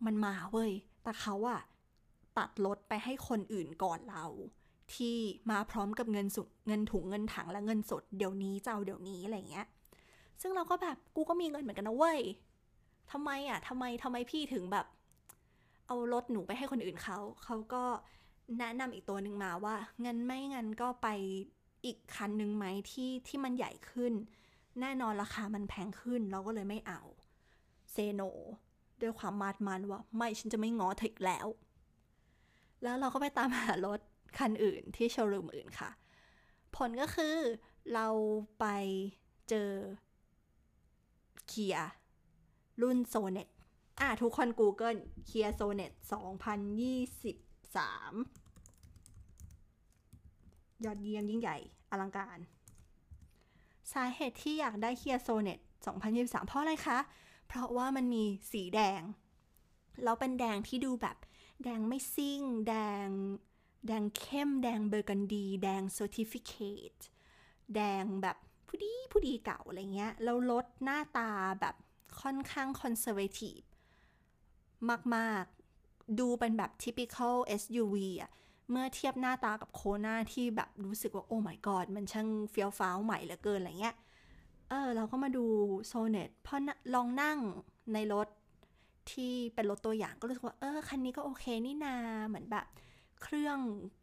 [0.04, 1.60] มันมาเว้ย แต่เขาอะ
[2.38, 4.24] ตัดรถไปให้คนอื่นก่อนเรา
[4.94, 5.16] ที่
[5.50, 9.66] มาพร้อมกับเงินสุเงินถุงเงินถังและเงินสดเดี๋ยวนี้เจ้าเดี๋ยวนี้อะไรเงี้ย
[10.40, 12.20] ซึ่งเราก็แบบกูก็มีเงินเหมือนกันนะเว้ย
[13.12, 14.86] ทำไมอะทำไมทำไมพี่ถึงแบบ
[15.86, 17.84] เอารถหนูไปให้คนอื่นเขา เขาก็
[18.58, 21.08] แนะนำอีกตัวหนึ่งมาว่าเงินไม่เงินก็ไป
[21.84, 24.12] อีกคันหนึ่งไหมที่ที่มันใหญ่ขึ้น
[24.80, 27.00] แน่นอนราคามันแพงขึ้น เราก็เลยไม่เอา
[27.92, 28.22] เซโน
[29.00, 31.46] ด้วยความมาดมันว่าไม่ฉันจะไม่ง้อเธออีกแล้ว
[32.82, 34.00] แล้วเราก็ไปตามหารถ
[34.38, 35.90] คันอื่นที่โชว์รูมอื่นค่ะ
[36.76, 37.36] ผลก็คือ
[37.94, 38.06] เรา
[38.60, 38.66] ไป
[39.48, 39.70] เจอ
[41.48, 41.76] เคีย
[42.82, 43.48] รุ่นโซเน็ต
[44.00, 46.12] อะทุกคน Google เคียโซเน็ต2023
[50.84, 51.56] ยอดเยี่ยมยิ่งใหญ่
[51.90, 52.38] อลังการ
[53.92, 55.58] สาเหตุที่อยากได้เคียโซเน็ต
[56.04, 56.98] 2023 เพราะอะไรคะ
[57.46, 59.02] เพราะว่ามันมีสีแดง
[60.02, 61.16] แล้วเป็นแดงที่ดูแบบ
[61.64, 62.74] แดงไม่ซิ่ง แด
[63.06, 63.08] ง
[63.86, 67.02] แดงเข้ม แดงเบอร์กันดี แดง certificate
[67.74, 71.74] แดงแบบผู้ดีผู้ดีเก่าอะไรเงี้ย แล้วรถหน้าตาแบบ
[72.22, 73.66] ค่อนข้าง conservative
[75.16, 75.44] มาก
[75.82, 78.30] ๆ ดูเป็นแบบ typical SUV อะ
[78.70, 83.96] เมื่อเทียบหน้าตากับโคนาที่แบบรู้สึกว่าโอ้ my god มันช่างเฟี้ยวฟ้าวใหม่เหลือเกินอะไรเงี้ย
[84.68, 85.44] เออ เราก็มาดู
[85.86, 86.56] โซเน็ตพอ
[86.94, 87.38] ลองนั่ง
[87.92, 88.28] ในรถ
[89.12, 91.94] ที่เป็นรถตัวอย่างก็รู้สึกว่า เออ คันนี้ก็โอเคนี่นา
[92.28, 92.66] เหมือนแบบ
[93.22, 93.58] เครื่อง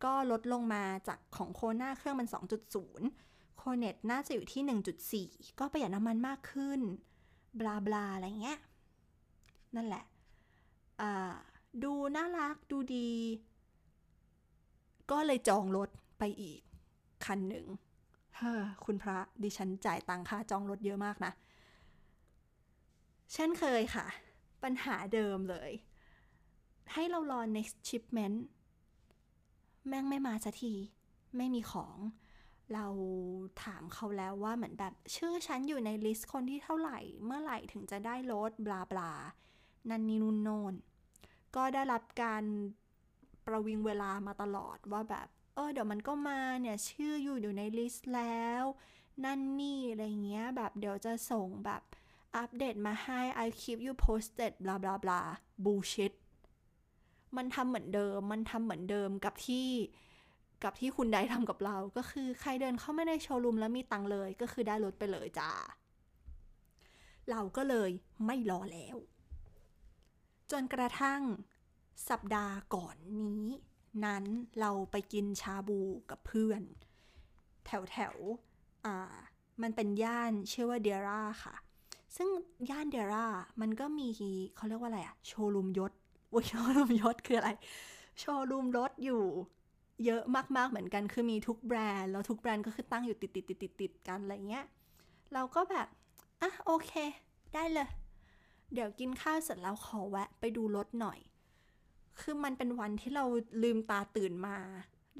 [0.06, 2.28] ก็ลดลงมาจากของโคนาเครื่องมัน
[2.94, 6.80] 2.0 โคเน็ตน่าจะอยู่ที่ 1.4 ก็ประหยัดน้ำมันมากขึ้น
[7.60, 8.60] บลาบลาอะไรเงี้ย
[9.76, 10.04] นั่นแหละ
[11.02, 11.34] อ่า
[11.84, 13.10] ดูน่ารักดูดี
[15.12, 15.90] ก็เลยจองรถ
[16.20, 16.60] ไปอีก
[17.26, 17.66] คันหนึ่ง
[18.38, 21.32] เฮ้อคุณพระดิฉันจ่ายตังค่าจองรถเยอะมากนะ
[23.34, 24.06] เช่นเคยค่ะ
[24.64, 25.72] ปัญหาเดิมเลย
[26.94, 28.38] ให้เรารอ next shipment
[29.88, 30.74] แม่งไม่มาสักที
[31.38, 31.98] ไม่มีของ
[32.74, 32.86] เรา
[33.64, 39.14] ถามเขาแล้วว่าเหมือนแบบ ชื่อฉันอยู่ในลิสต์คนที่เท่าไหร่ เมื่อไหร่ถึงจะได้รถบลาบลา
[39.90, 40.74] นันนี่นุ่นโนน
[41.56, 42.44] ก็ได้รับการ
[43.48, 48.64] ประวิงเวลามาตลอดว่าแบบเออเดี๋ยวมันก็มาเนี่ยชื่ออยู่อยู่ในลิสต์แล้ว
[49.24, 51.82] นั่นนี่อะไรเงี้ยแบบเดี๋ยวจะส่งแบบ
[52.36, 55.22] อัปเดตมาให้ I keep you posted บลาบลาบลา
[55.64, 56.14] bullshit
[57.38, 59.70] มันทำเหมือนเดิม มันทำเหมือนเดิมกับที่
[60.64, 65.52] กับที่คุณได้ทำกับเรา ก็คือใครเดินเข้ามาในโชว์รูมแล้วมีตังเลย ก็คือได้รถไปเลยจ้า
[67.30, 67.90] เราก็เลย
[68.26, 68.98] ไม่รอแล้ว
[70.52, 71.22] จนกระทั่ง
[72.10, 73.44] สัปดาห์ก่อนนี้
[74.06, 74.24] นั้น
[74.60, 75.80] เราไปกินชาบู
[76.10, 76.62] กับเพื่อน
[77.66, 78.16] แถวแถว
[78.86, 79.16] อ่า
[79.62, 81.56] มันเป็นย่านชื่อว่าเดียร่าค่ะ
[82.16, 82.30] ซึ่ง
[82.70, 83.26] ย่านเดียร่า
[83.62, 84.08] มันก็มี
[84.56, 85.92] เขาเรียกว่าอะไรอะโชว์รูมยศ
[86.30, 87.50] โอ้ยโชว์รูมยศคืออะไร
[88.20, 89.24] โชว์รูมรถอยู่
[90.06, 90.24] เยอะ
[90.58, 94.66] มากๆเหมือนกันคือมีทุกแบรนด์แล้วทุกแบรนด์ก็คือตั้งอยู่ติดติดติดติดติดกันอะไรเงี้ย
[95.34, 95.88] เราก็แบบ
[96.42, 96.92] อะโอเค
[97.54, 97.90] ได้เลย
[98.74, 101.20] เดี๋ยวกินข้าวเสร็จแล้วขอแวะไปดูรถหน่อย
[102.20, 103.26] คือมันเป็นวันที่เรา
[103.64, 104.58] ลืมตาตื่นมา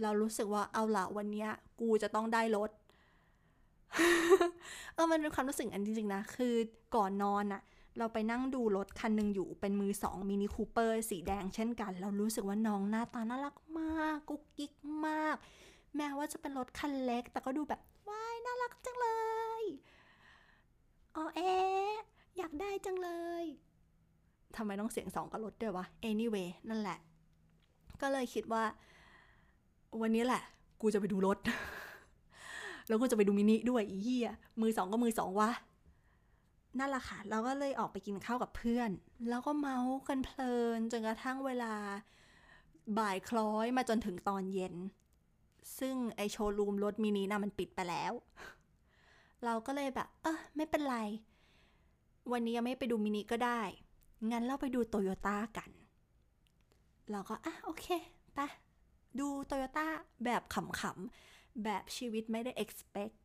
[0.02, 1.48] เรารู้สึกว่าเอาละวันนี้
[1.80, 2.72] กูจะต้องได้รถ
[4.94, 6.54] เออมันเป็นความรู้สึกอันจริงๆนะ คือ
[6.96, 7.62] ก่อนนอนอะ
[7.98, 14.74] เราไปนั่งดูรถคันหนึ่งอยู่เป็นมือสองมินิคูเปอร์สีแดงเช่นกัน เรารู้สึกว่าน้องหน้าตาน่ารักมาก กุ๊กกิ๊ก
[15.08, 15.36] มาก
[15.96, 19.08] แม้ว่าจะเป็นรถคันเล็ก แต่ก็ดูแบบว้ายน่ารักจังเล
[19.62, 19.64] ย
[21.16, 21.54] อ๋อเอ๊
[22.38, 23.10] อยากได้จังเล
[23.44, 23.46] ย
[24.58, 26.98] ทำไมต้องเสียงสองกับรถด้วยวะ anyway นั่นแหละ
[28.02, 28.64] ก็เลยคิดว่า
[30.02, 30.42] วันนี้แหละ
[30.82, 31.38] กูจะไปดูรถ
[32.88, 35.52] แล้วก็จะไปดูมินิด้วยอีเหี้ยมือสองก็มือสองวะ
[36.80, 38.90] นั่นแหละค่ะเราก็เลยออกไปกินข้าวกับเพื่อน
[39.30, 41.74] แล้วก็เมาส์กันเพลินจนกระทั่งเวลา
[43.00, 44.76] บ่ายคล้อยมาจนถึงตอนเย็น
[45.80, 48.14] ซึ่งไอโชว์รูมรถมินิน่ะมันปิดไปแล้ว
[49.46, 50.98] เราก็เลยแบบ เออไม่เป็นไร
[52.32, 53.62] วันนี้ยังไม่ไปดูมินิก็ได้
[54.32, 55.70] งั้นเราไปดูโตโยต้ากัน
[57.12, 57.86] เราก็อะโอเค
[58.36, 58.40] ไป
[59.20, 59.88] ดูโตโยต้า
[60.26, 63.16] แบบขำๆ แบบชีวิตไม่ได้ expect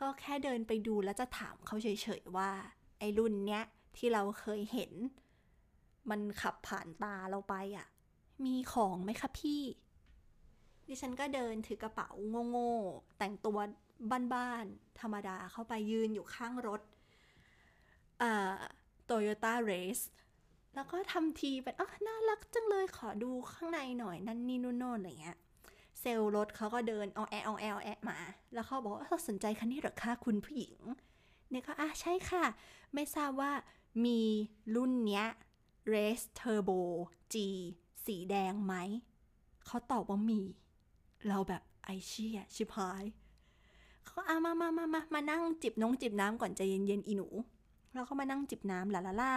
[0.00, 2.50] ก็แค่เดินไปดูแล้วจะถามเขาเฉยๆ ว่า
[2.98, 3.64] ไอรุ่นเนี้ย
[3.96, 4.92] ที่เราเคยเห็น
[6.10, 7.86] มันขับผ่านตาเราไปอะ่ะ
[8.44, 9.62] มีของไหมคะพี่
[10.86, 12.10] ดิฉันก็เดินถือกระเป๋า
[12.50, 13.58] โง่ๆ แต่งตัว
[14.34, 16.80] บ้านๆ ธรรมดาเข้าไปยืนอยู่ข้างรถ
[18.22, 18.54] อ่า
[19.08, 20.04] Toyota Race
[20.74, 25.38] แล้วก็ทำทีเป็นอ๋อน่ารักจังเลยขอดูข้างในหน่อยนั่นนี่นู่นโน่นอะไรเงี้ย
[26.00, 28.18] เซลล์รถเขาก็เดินเอแอเอาแอเอแอมา
[28.54, 30.76] แล้วเขาบอกว่าเราสนใจคันนี้หรอคะคุณผู้หญิง
[31.50, 32.44] เนี่ยก็อะใช่ค่ะ
[32.94, 33.52] ไม่ทราบว่า
[34.04, 34.20] มี
[34.74, 35.26] รุ่นเนี้ย
[35.92, 36.80] Race Turbo
[37.32, 37.34] G
[38.06, 38.74] สีแดงไหม
[39.66, 40.40] เขาตอบว่ามี
[41.28, 43.04] เราแบบไอเชี่ยชิบหาย
[44.04, 47.28] เขาก็อะมามามามามานั่งจิบน้องจิบน้ำก่อนใจเย็นๆอีหนู
[47.94, 49.32] เราก็มานั่งจิบน้ำลาลาล่า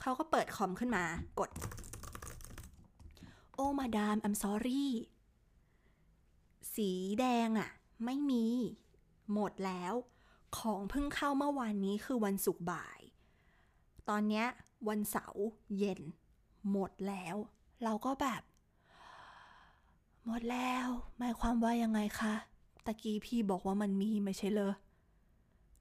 [0.00, 1.04] เขาก็เปิดคอมขึ้นมา
[1.38, 1.50] กด
[3.54, 4.84] โอ้มาดาม I'm sorry
[6.74, 7.70] สีแดงอะ
[8.04, 8.46] ไม่มี
[9.32, 9.94] หมดแล้ว
[10.58, 13.00] ของเพิ่งเข้าเมื่อวานนี้คือวันศุกร์บ่าย
[14.08, 14.46] ตอนเนี้ย
[14.88, 15.44] วันเสาร์
[15.78, 16.00] เย็น
[16.70, 17.36] หมดแล้ว
[17.84, 18.42] เราก็แบบ
[20.24, 22.34] หมดแล้ว หมายความว่ายังไงคะ
[22.86, 24.74] ตะกี้พี่บอกว่ามันมีไม่ใช่เลย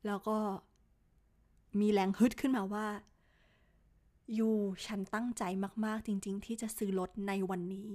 [0.05, 0.37] แล้วก็
[1.79, 2.87] มีแรงฮึดขึ้นมาว่า
[4.37, 4.49] ยู
[4.85, 5.43] ฉันตั้งใจ
[5.85, 7.89] มากๆจริง ๆ ที่จะซื้อรถในวันนี้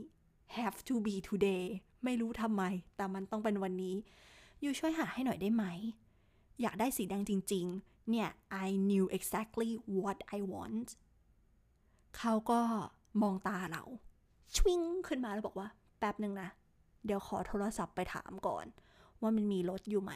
[0.57, 1.65] have to be today
[2.05, 2.63] ไม่รู้ทำไม
[2.97, 3.97] แต่มันต้องเป็นวันนี้
[4.65, 5.65] ยูช่วยหาให้หน่อยได้ไหม
[6.61, 8.29] อยากได้สีแดงจริง ๆ เนี่ย
[8.67, 10.89] I knew exactly what I want
[12.17, 12.61] เขาก็
[13.23, 13.83] มองตาเรา
[14.55, 16.51] ชวิงขึ้นมาแล้วบอกว่า แป๊บหนึ่งนะ
[17.05, 18.67] เดี๋ยวขอโทรศัพท์ไปถามก่อน
[19.21, 20.13] ว่ามันมีรถอยู่ไหม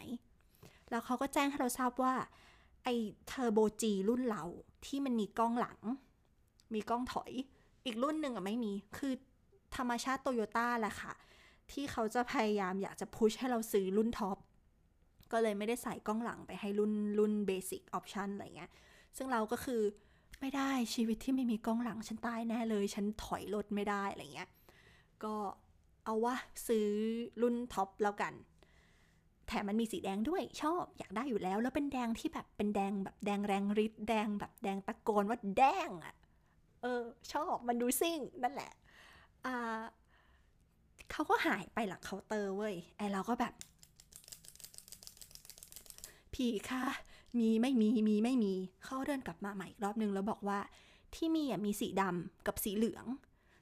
[0.90, 2.14] แล้วเขาก็แจ้งให้เราทราบว่า
[2.82, 2.88] ไอ
[3.26, 4.44] เทอร์โบจีรุ่นเรา
[4.86, 5.78] ที่มันมีกล้องหลัง
[6.74, 7.32] มีกล้องถอย
[7.86, 9.12] อีกรุ่นหนึ่งอะไม่มี คือ
[9.76, 11.12] ธรรมชาติโตโยต้าแหละค่ะ
[11.72, 14.36] ที่เขาจะพยายามอยากจะ push ให้เราซื้อรุ่น top
[15.32, 18.70] ก็เลยไม่ได้ใส่กล้องหลังไปให้รุ่นรุ่น basic option อะไรเงี้ย
[19.16, 19.82] ซึ่งเราก็คือ
[20.40, 24.48] ไม่ได้ชีวิตที่ไม่มีกล้องหลังฉันตายแน่เลย ฉันถอยรถไม่ได้อะไรเงี้ย
[25.24, 25.34] ก็
[26.04, 26.34] เอาว่า
[26.66, 26.86] ซื้อ
[27.42, 28.34] รุ่น top แล้วกัน
[29.48, 36.14] แถมมันมีสีแดงด้วยชอบอยากได้อยู่แล้ว แล้วเป็นแดงที่แบบเป็นแดงแบบแดงแรงฤทธิ์แดงแบบแดงตะโกนว่าแดงอะ่ะ
[36.84, 38.72] เออ ชอบมันดูซิ่งนั่นแหละ
[39.46, 39.82] อ่า
[41.10, 43.54] เขาก็หายไปหลังเคาน์เตอร์เว้ยไอเราก็แบบ
[46.34, 46.82] พี่คะ
[47.38, 50.58] มีไม่มีมีไม่มีเขาเดินกลับมาใหม่อีกรอบนึงแล้วบอกว่า
[51.14, 53.06] ที่มีอะมีสีดำกับสีเหลือง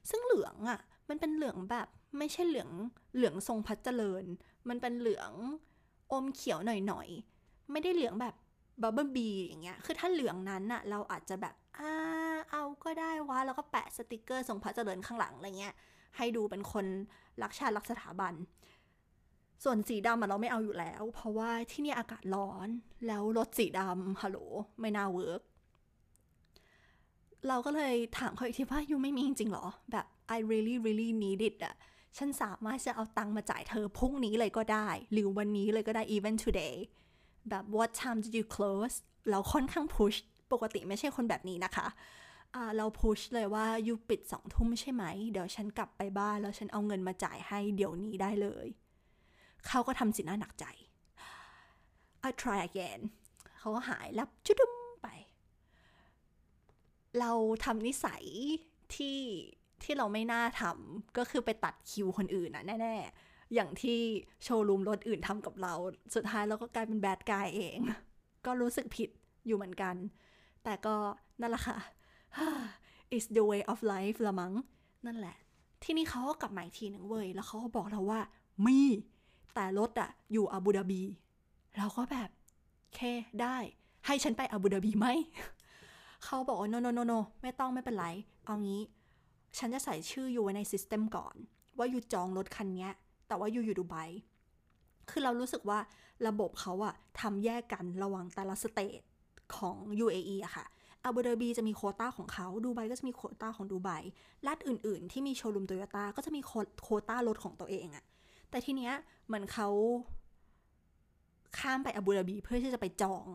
[0.09, 2.69] ซึ่งเหลืองอะ มันเป็นเหลืองแบบไม่ใช่เหลือง
[3.15, 4.23] เหลืองทรงพัดเจริญ
[4.69, 5.31] มันเป็นเหลือง
[6.11, 8.35] อมเขียวหน่อยๆ ไม่ได้เหลืองแบบ
[8.81, 11.91] Bumblebee อย่างเงี้ย คือถ้าเหลืองนั้นอะเราอาจจะแบบ อ่า
[12.53, 15.75] เอาก็ได้วะแล้วก็แปะสติกเกอร์ทรงพระเจริญข้างหลังอะไรเงี้ย
[16.17, 16.85] ให้ดูเป็นคน
[17.43, 18.33] รักชาติรักสถาบัน
[19.63, 22.67] ส่วนสีดำอะเราไม่เอาอยู่แล้ว เพราะว่าที่นี่อากาศร้อน
[23.07, 24.39] แล้วรถสีดำฮัลโหล
[24.79, 25.41] ไม่น่า work
[27.47, 31.75] เราก็เลยถามเขาอีกทีว่า you ไม่มีจริงหรอ แบบ I really really need it อะ
[32.17, 36.75] ฉันสามารถจะเอาตังค์มาจ่ายเธอพรุ่งนี้เลยก็ได้ หรือวันนี้เลยก็ได้ even today
[37.49, 38.95] แบบ what time did you close
[39.29, 40.17] เราค่อนข้าง push
[40.51, 41.87] ปกติไม่ใช่คนแบบนี้นะคะ
[42.77, 48.67] เรา push เลยว่ายูปิดสองทุ่มใช่ไหม เดี๋ยวฉันกลับไปบ้านแล้วฉันเอาเงินมาจ่ายให้เดี๋ยวนี้ได้เลย
[49.67, 50.65] เขาก็ทำสินหน้าหนักใจ
[52.27, 52.99] I try again
[53.59, 55.07] เขาก็หายลับจุดุมไป
[57.19, 57.31] เรา
[57.63, 58.23] ทำนิสัย
[58.95, 59.19] ที่
[59.83, 63.99] ที่เราไม่น่าทำก็คือไปตัดคิวคนอื่นนะแน่ ๆ อย่างที่
[64.43, 65.73] โชว์รูมรถอื่นทำกับเรา
[66.15, 67.79] สุดท้ายเราก็กลายเป็นแบดกายเอง
[68.45, 69.09] ก็รู้สึกผิด
[69.47, 69.95] อยู่เหมือนกัน
[70.63, 70.95] แต่ก็
[71.41, 71.77] นั่นแหละค่ะ
[73.15, 74.53] is the way of life ละมัง้ง
[75.05, 75.35] นั่นแหละ
[75.83, 78.19] ที่นี่เขาก็กลับมาอีกทีหนึ่งเว้ย แล้วเขาก็บอกเราว่า
[78.65, 78.79] มี
[79.53, 81.01] แต่รถอะอยู่อาบูดาบี
[81.77, 82.29] เราก็แบบ
[82.95, 82.99] เค
[83.41, 83.57] ได้
[84.05, 85.07] ให้ฉันไปอาบูดาบีไหม
[86.23, 88.07] เขาบอกว่า no no no no ไม่ต้องไม่เป็นไร
[88.45, 88.81] เอางี้
[89.57, 91.35] ฉันจะใส่ชื่อ you ไว้ใน system ก่อน
[91.77, 92.89] ว่า you จองรถคันนี้
[93.27, 93.95] แต่ว่า you อยู่ดูไบ
[95.09, 95.79] คือเรารู้สึกว่า
[96.27, 99.01] ระบบเขาอะทำแยกกันระหว่างแต่ละ state
[99.55, 100.65] ของ UAE อะค่ะ
[101.05, 103.89] อาบูดาบีจะมีโควต้าของเขา ดูไบก็จะมีโควต้าของดูไบ
[104.47, 106.41] รัฐอื่น ๆ ที่มีโชว์รูมโตโยต้าก็จะมี
[106.83, 108.05] โควต้ารถของตัวเองอะ
[108.49, 108.93] แต่ทีเนี้ย
[109.25, 109.69] เหมือนเขา
[111.57, 113.25] ข้ามไปอาบูดาบีเพื่อที่จะไปจอง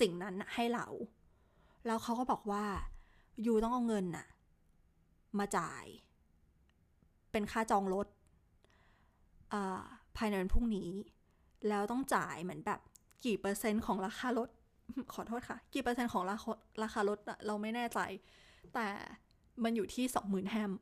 [0.00, 0.86] สิ่งนั้นให้เรา
[1.86, 2.64] แล้วเขาก็บอกว่า
[3.46, 4.26] ยูต้องเอาเงินน่ะ
[5.38, 5.84] มาจ่าย
[7.32, 8.06] เป็นค่าจองรถ
[10.16, 10.90] ภายในวันพรุ่งนี้
[11.68, 12.80] แล้วต้องจ่ายเหมือนแบบ
[13.24, 14.48] กี่เปอร์เซ็นต์ของราคารถ
[15.14, 18.00] ขอโทษค่ะ กี่เปอร์เซ็นต์ของราคาราคารถเราไม่แน่ใจ
[18.74, 18.86] แต่
[19.62, 20.72] มันอยู่ที่สองหมื่นแฮม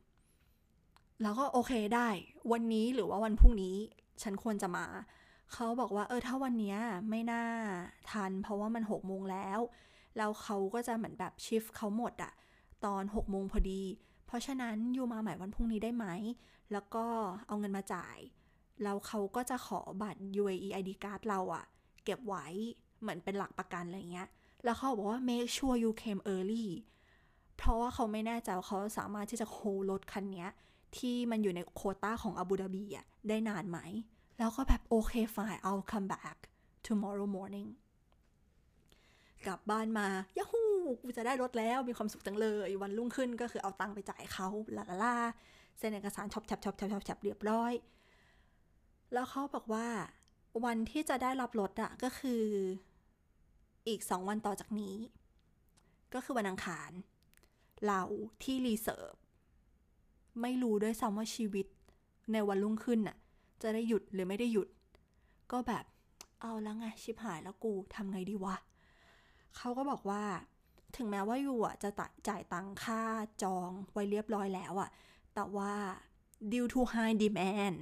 [1.23, 2.09] แล้วก็โอเคได้
[2.53, 3.77] วันนี้หรือว่าวันพรุ่งนี้
[4.23, 4.87] ฉันควรจะมา
[5.53, 6.77] เขาบอกว่า เออ ถ้าวันนี้
[7.11, 7.45] ไม่น่า
[8.11, 9.61] ทัน เพราะว่ามันหกโมงแล้ว
[10.17, 12.33] แล้วเขาก็จะเหมือนแบบชิฟเขาหมดอะ
[12.85, 13.83] ตอนหกโมงพอดี
[14.27, 16.07] เพราะฉะนั้นอยู่มาใหม่วันพรุ่งนี้ได้ไหม
[16.73, 17.05] แล้วก็
[17.47, 18.19] เอาเงินมาจ่าย
[18.83, 21.65] แล้วเขาก็จะขอบัตร UAE ID card เราอะ
[22.05, 22.47] เก็บไว้
[23.03, 24.29] เหมือนเป็นหลักประกันอะไรเงี้ย
[24.65, 26.67] แล้วเขาบอกว่า make sure you came early
[27.57, 29.59] เพราะว่าเขาไม่แน่ใจว่าเขาสามารถที่จะโฮ
[29.91, 30.47] รถคันนี้
[30.97, 33.79] ที่มันอยู่ในโคต้าของอาบูดาบีอะได้นานไหม
[34.39, 36.37] แล้วก็แบบโอเค fine I'll come back
[36.87, 37.71] tomorrow morning
[39.47, 40.63] กลับบ้านมายาฮู
[41.03, 45.17] กูจะได้รถแล้วมีความสุขจังเลย วันรุ่งขึ้นก็คือเอาตังค์ไปจ่ายเขาลาลาลา
[45.79, 47.73] เซ็นเอกสารชอบชับชอบชับชอบชับเรียบร้อย
[49.13, 49.87] แล้วเขาบอกว่า
[50.65, 52.43] วันที่จะได้รับรถอะก็คือ
[53.89, 54.97] อีกสองวันต่อจากนี้
[56.15, 56.91] ก็คือวันอังคาร
[57.87, 58.03] เรา
[58.43, 59.13] ที่รีเซิร์ฟ
[60.41, 61.67] ไม่รู้ด้วยซ้ำว่าชีวิต
[62.33, 63.17] ในวันรุ่งขึ้นน่ะ
[63.63, 64.69] จะได้หยุดหรือไม่ได้หยุด
[65.53, 65.85] ก็แบบ
[66.41, 68.57] เอาแล้วไงชิบหายแล้วกูทำไงดีวะ
[69.57, 70.23] เขาก็บอกว่า
[70.97, 71.91] ถึงแม้ว่าอยู่อะจะ
[72.29, 73.03] จ่ายตังค่า
[73.43, 74.91] จองไว้เรียบร้อยแล้วอะ
[75.35, 75.73] แต่ว่า
[76.53, 77.79] due to high demand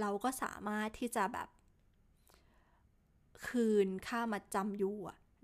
[0.00, 1.48] เราก็สามารถที่จะแบบ
[3.46, 4.96] คืนค่ามาจำอยู่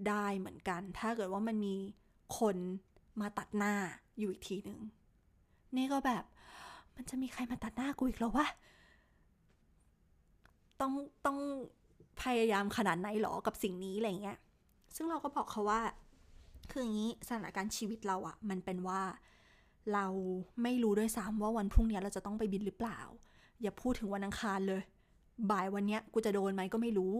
[0.08, 1.74] ได้เหมือนกัน ถ้าเกิดว่ามันมี
[2.38, 2.56] คน
[3.20, 3.74] มาตัดหน้า
[4.18, 4.80] อยู่อีกทีหนึ่ง
[5.76, 6.24] นี่ก็แบบ
[6.96, 8.48] มันจะมีใครมาตัดหน้ากูอีกหรอวะ
[10.80, 10.92] ต้อง
[11.26, 11.38] ต้อง
[12.22, 14.38] พยายามขนาดไหนหรอกับสิ่งนี้อะไรเงี้ย
[14.94, 15.80] ซึ่งเราก็บอกเขาว่า
[16.70, 19.00] คืออย่างนี้สถานการณ์ชีวิตเราอะมันเป็นว่า
[19.92, 20.06] เรา
[20.62, 23.00] ไม่รู้ด้วยซ้ำว่าวันพรุ่งนี้เราจะต้องไปบินหรือเปล่า
[23.62, 24.82] อย่าพูดถึงวันอังคารเลย
[25.50, 27.14] บ่ายวันเนี้ยกูจะโดนไหมก็ไม่รู้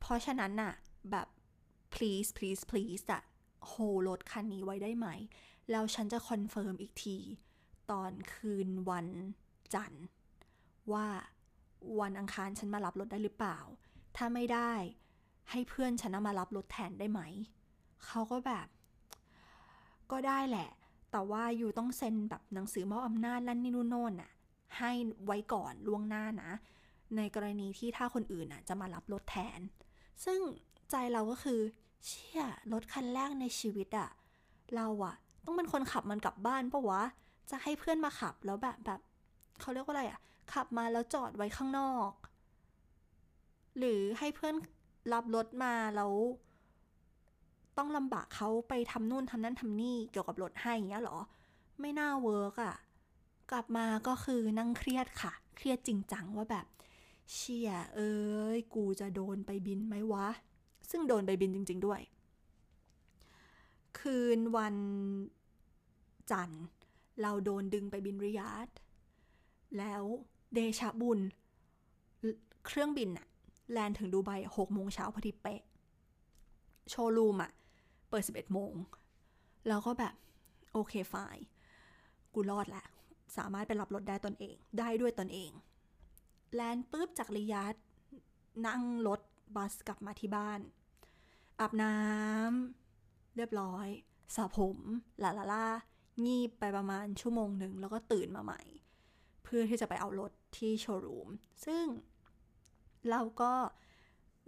[0.00, 0.72] เพราะฉะนั้นน่ะ
[1.10, 1.28] แบบ
[1.94, 3.22] please please please อะ
[3.66, 3.72] โฮ
[4.08, 5.08] รถคันนี้ไว้ได้ไหม
[5.70, 7.16] แล้วฉันจะ confirm อีกที
[7.90, 9.08] ตอนคืนวัน
[9.74, 10.04] จันทร์
[10.92, 11.06] ว่า
[12.00, 13.58] วันอังคารฉันมารับรถได้หรือเปล่า
[14.16, 14.72] ถ้าไม่ได้
[15.50, 17.20] ให้เพื่อนฉันมารับรถแทนได้ไหม
[18.04, 18.66] เขาก็แบบ
[20.10, 20.68] ก็ได้แหละ
[21.10, 24.30] แต่ว่าอยู่ต้องเซ็นแบบหนังสือมอบอำนาจลั่นนี่นู่นโน่นน่ะ
[24.78, 24.90] ให้
[25.26, 26.50] ไว้ก่อนล่วงหน้านะ
[27.16, 29.60] ในกรณีที่ถ้าคนอื่นน่ะจะมารับรถแทน
[30.24, 30.40] ซึ่ง
[30.90, 31.60] ใจเราก็คือ
[32.04, 34.10] เชี่ยรถคันแรกในชีวิตอะ
[34.76, 37.02] เราอะต้องเป็นคนขับมันกลับบ้านปะวะ
[37.50, 39.00] จะให้เพื่อนมาขับแล้วแบบแบบ
[39.60, 40.20] เขาเรียกว่าอะไรอะ
[40.52, 42.10] ขับมาแล้วจอดไว้ข้างนอก
[43.78, 44.54] หรือให้เพื่อน
[45.12, 46.12] รับรถมาแล้ว
[47.78, 51.18] ต้องลำบากเขาไปทำนู่นทำนั่นทำนี่เกี่ยวกับรถให้อย่างเงี้ยหรอ
[51.80, 52.74] ไม่น่า work อะ
[53.50, 56.66] กลับมาก็คือนั่งเครียดค่ะ เครียดจริงจังว่าแบบ
[57.32, 58.12] เชี่ยเอ้
[58.56, 60.28] ย กูจะโดนไปบินไหมวะ
[60.90, 62.00] ซึ่งโดนไปบินจริง ๆด้วย
[63.98, 64.76] คืนวัน
[66.30, 66.64] จันทร์
[67.20, 68.68] เราโดนดึงไปบินริยาด
[69.78, 70.02] แล้ว
[70.54, 71.20] เดชะบุญ
[72.66, 73.26] เครื่องบินอะ
[73.72, 75.62] แลนถึงดูไบหกโมงเช้าพอดีเป๊ะ
[76.90, 77.52] โชว์รูมอะ
[78.08, 78.72] เปิดสิบเอ็ดโมง
[79.68, 80.14] แล้วก็แบบ
[80.72, 81.14] โอเคไฟ
[82.34, 82.86] กูรอดแหละ
[83.36, 85.50] สามารถไปรับรถได้ตนเอง ได้ด้วยตนเอง
[86.54, 87.74] แลนปุ๊บจากริยาด
[88.66, 89.20] นั่งรถ
[89.56, 90.60] บัสกลับมาที่บ้าน
[91.60, 93.86] อาบน้ำเรียบร้อย
[94.34, 94.78] สระผม
[95.22, 95.66] ลาลาลา
[96.24, 98.62] งีบไปประมาณชั่วโมงหนึ่งแล้วก็ตื่นมาใหม่
[99.44, 101.28] เพื่อที่จะไปเอารถที่โชว์รูม
[101.64, 101.84] ซึ่ง
[103.10, 103.52] เราก็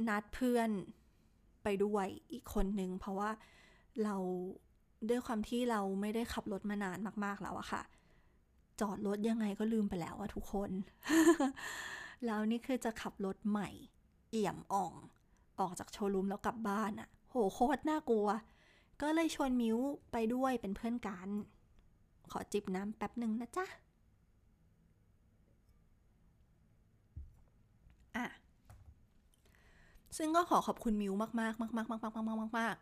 [0.08, 0.70] นัดเพื่อน
[1.62, 3.30] ไปด้วยอีกคนนึง เพราะว่า
[4.04, 4.16] เรา
[5.08, 7.82] ด้วยความที่เราไม่ได้ขับรถมานานมากๆแล้วอะค่ะ
[8.82, 10.70] จอดรถยังไงก็ลืมไปแล้วอะทุกคน
[12.26, 13.68] แล้วนี่คือจะขับรถใหม่
[14.30, 14.92] เอี่ยมอ่อง
[15.60, 18.28] ออกจากโชว์รูมแล้วกลับบ้านอะโหโคตรน่ากลัว
[19.02, 19.78] ก็เลยชวนมิว
[20.12, 21.28] ไปด้วยเป็นเพื่อนกัน
[22.32, 23.66] ขอจิบน้ำแป๊บหนึ่งนะจ๊ะ
[28.16, 28.26] อะ
[30.16, 32.76] ซึ่งก็ขอขอบคุณมิวมากๆมากๆมากๆมากมากมาก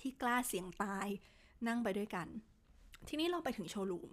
[0.00, 1.06] ที่กล้าเสี่ยงตาย
[1.66, 2.28] นั่งไปด้วยกัน
[3.08, 4.10] ทีนี้เราไปถึงโชว์รูม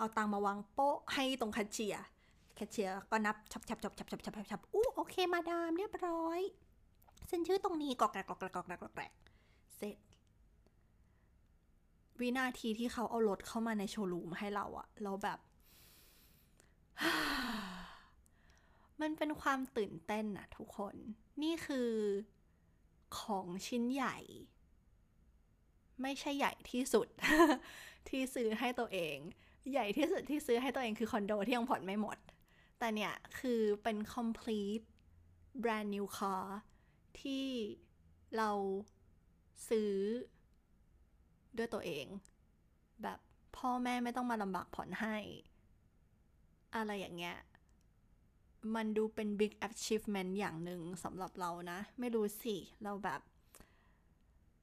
[0.00, 1.96] เอาตังมาวางโป๊ะให้ตรงคัชเชีย
[2.54, 6.40] แคชเชียร์ก็นับชับชับชับชับชับชับชับอู้โอเคมาดามเรียบร้อย
[7.26, 9.12] เซ็นชื่อตรงนี้กอกแกรกกอกแกรกกอกแกรกกอกแกรก
[9.76, 9.98] เสร็จ
[12.20, 15.38] วินาทีที่เขาเอารถเข้ามาในโชว์รูมให้เราอะเราแบบ
[19.00, 20.94] มันเป็นความตื่นเต้นอะทุกคน
[21.42, 21.90] นี่คือ
[23.20, 24.18] ของชิ้นใหญ่
[26.02, 27.08] ไม่ใช่ใหญ่ที่สุด
[28.08, 29.18] ที่ซื้อให้ตัวเอง
[29.72, 32.18] ใหญ่ที่สุดที่ซื้อให้ตัวเองคือคอนโดที่ยังผ่อนไม่หมด
[32.78, 34.86] แต่เนี่ยคือเป็น complete
[35.62, 36.44] brand new car
[37.20, 37.46] ที่
[38.36, 38.50] เรา
[39.68, 39.92] ซื้อ
[41.56, 42.06] ด้วยตัวเอง
[43.02, 43.18] แบบ
[43.56, 45.16] พ่อแม่ไม่ต้องมาลำบากผ่อนให้
[46.76, 47.36] อะไรอย่างเงี้ย
[48.74, 53.20] มันดูเป็น big achievement อย่างหนึ่งสำหรับเรานะ ไม่รู้สิ เราแบบ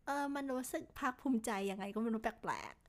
[0.05, 2.86] เออมันรู้สึกภาคภูมิใจยังไงก็ไม่รู้แปลกๆ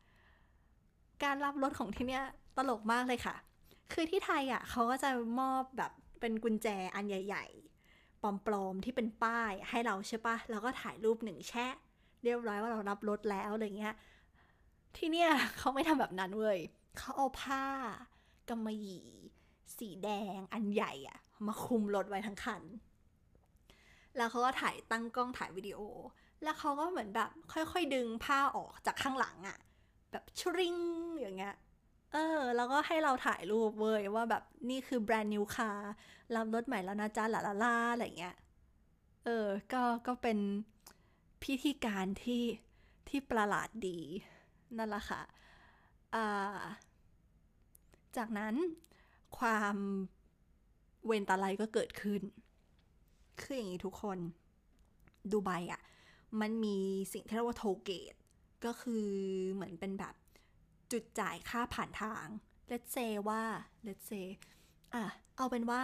[1.25, 2.25] การรับรถของที่เนี้ย
[2.57, 3.37] ตลกมากเลยค่ะ
[3.93, 7.47] คือที่ไทยอะเขาก็จะมอบแบบเป็นกุญแจอันใหญ่
[7.85, 11.75] ๆ ปลอมๆที่เป็นป้ายให้เราใช่ปะแล้วก็ถ่ายรูปหนึ่งแชะ
[12.25, 13.95] เรียบร้อยว่าเรารับรถแล้วอะไรเงี้ย
[14.97, 16.59] ที่เนี่ยเขาไม่ทำแบบนั้นเว้ย
[16.99, 17.65] เขาเอาผ้า
[18.49, 19.07] กำมะหยี่
[19.79, 22.63] สีแดงอันใหญ่อะมาคุมรถไว้ทั้งคัน
[24.17, 25.81] แล้วเขาก็ถ่ายตั้งกล้องถ่ายวิดีโอ
[26.43, 29.59] แล้วเขาก็เหมือนแบบค่อยๆ ดึงผ้าออกจากข้างหลังอะ
[30.11, 30.77] แบบชริง
[31.21, 31.55] อย่างเงี้ย
[32.13, 35.91] เออ แล้วก็ให้เราถ่ายรูปเว้ยว่าแบบนี่คือแบรนด์นิวคาร์
[36.35, 38.37] รับรถใหม่แล้วนะจ๊ะลาลาลาอะไรเงี้ย
[39.25, 40.39] เออ ก็ก็เป็น
[41.43, 42.45] พิธีการที่
[43.09, 43.99] ที่ประหลาดดี
[44.77, 45.23] นั่นแหละค่ะ
[46.15, 46.61] อ่า
[48.17, 48.55] จากนั้น
[49.39, 49.77] ความ
[51.07, 52.23] เวนตาไลก็เกิดขึ้น
[53.41, 54.19] คืออย่างนี้ทุกคน
[55.33, 55.83] ดูไบอะ่ะ
[56.41, 56.77] มันมี
[57.13, 58.15] สิ่งที่เรียกว่าโทเกต
[58.65, 59.07] ก็คือ
[59.55, 60.15] เหมือนเป็นแบบ
[60.93, 62.27] จุดจ่ายค่าผ่านทาง
[62.71, 63.43] let's say ว่า
[63.87, 64.27] let's say
[64.95, 65.05] อะ
[65.37, 65.81] เอาเป็นว่า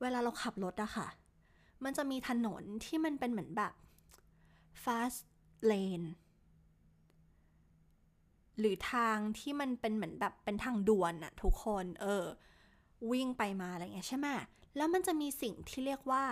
[0.00, 1.08] เวลาเราขับรถอะค่ะ
[1.84, 3.72] มันจะมีถนนที่มันเป็นเหมือนแบบ
[4.84, 5.20] fast
[5.70, 6.06] lane
[8.58, 12.24] หรือทางที่มันเป็นเหมือนแบบเป็นทางด่วนอะทุกคน เออ
[13.10, 14.28] วิ่งไปมาอะไรเงี้ยใช่ไหม
[14.76, 16.24] แล้วมันจะมีสิ่งที่เรียกว่า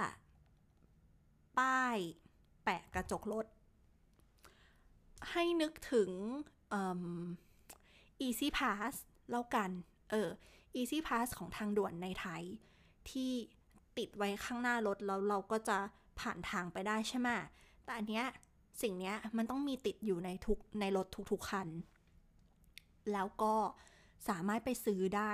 [1.59, 1.97] ป้าย
[2.65, 3.47] แปะกระจกรถ
[5.31, 6.11] ให้นึกถึง
[8.27, 8.93] easy pass
[9.31, 9.71] แล้วกัน
[10.11, 10.29] เออ
[10.79, 12.43] easy pass ของทางด่วนในไทย
[13.11, 13.33] ที่
[13.99, 15.79] ติดไว้ข้างหน้ารถแล้วเราก็จะ
[16.21, 17.29] ผ่านทางไปได้ใช่ไหม
[17.85, 18.27] แต่อันเนี้ย
[18.83, 21.69] สิ่งเนี้ยมันต้องมีติดอยู่ในทุกในรถทุกๆคัน
[23.13, 23.55] แล้วก็
[24.29, 25.33] สามารถไปซื้อได้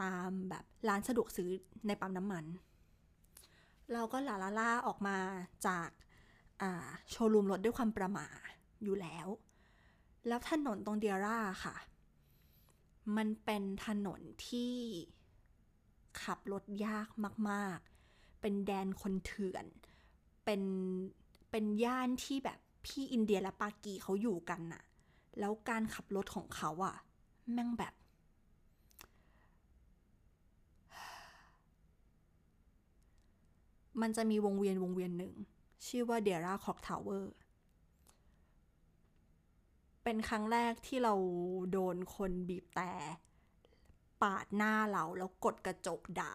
[0.00, 1.50] ตามแบบร้านสะดวกซื้อ
[1.86, 2.44] ในปั๊มน้ำมัน
[3.92, 5.16] เราก็ลาลาล่าออกมา
[5.66, 5.88] จาก
[7.10, 8.26] โชว์รูมรถด้วยความประม่า
[8.82, 9.28] อยู่แล้ว
[10.26, 11.76] แล้วถนนตรงเดียร่าค่ะ
[13.16, 14.74] มันเป็นถนนที่
[16.22, 17.08] ขับรถยาก
[17.50, 17.78] มาก
[18.10, 19.66] ๆ เป็นแดนคนเถื่อน
[20.44, 20.62] เป็น
[21.50, 24.82] เป็นย่านที่แบบพี่อินเดียและปากีเขาอยู่กันน่ะ
[25.38, 26.96] แล้วการขับรถของเขาอะ
[27.52, 27.94] แม่งแบบ
[34.00, 35.34] มันจะมีวงเวียนวงเวียนหนึ่ง
[35.86, 37.34] ชื่อว่า Deira Clock Tower
[40.10, 41.14] เป็นครั้งแรกที่เรา
[41.72, 42.92] โดนคนบีบแต่
[44.22, 46.34] ปาดหน้าเราแล้วกดกระจกด่า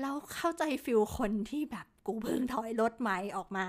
[0.00, 3.66] แล้วเข้าใจฟิลคนที่แบบกูเพิ่งถอยรถไหมออกมา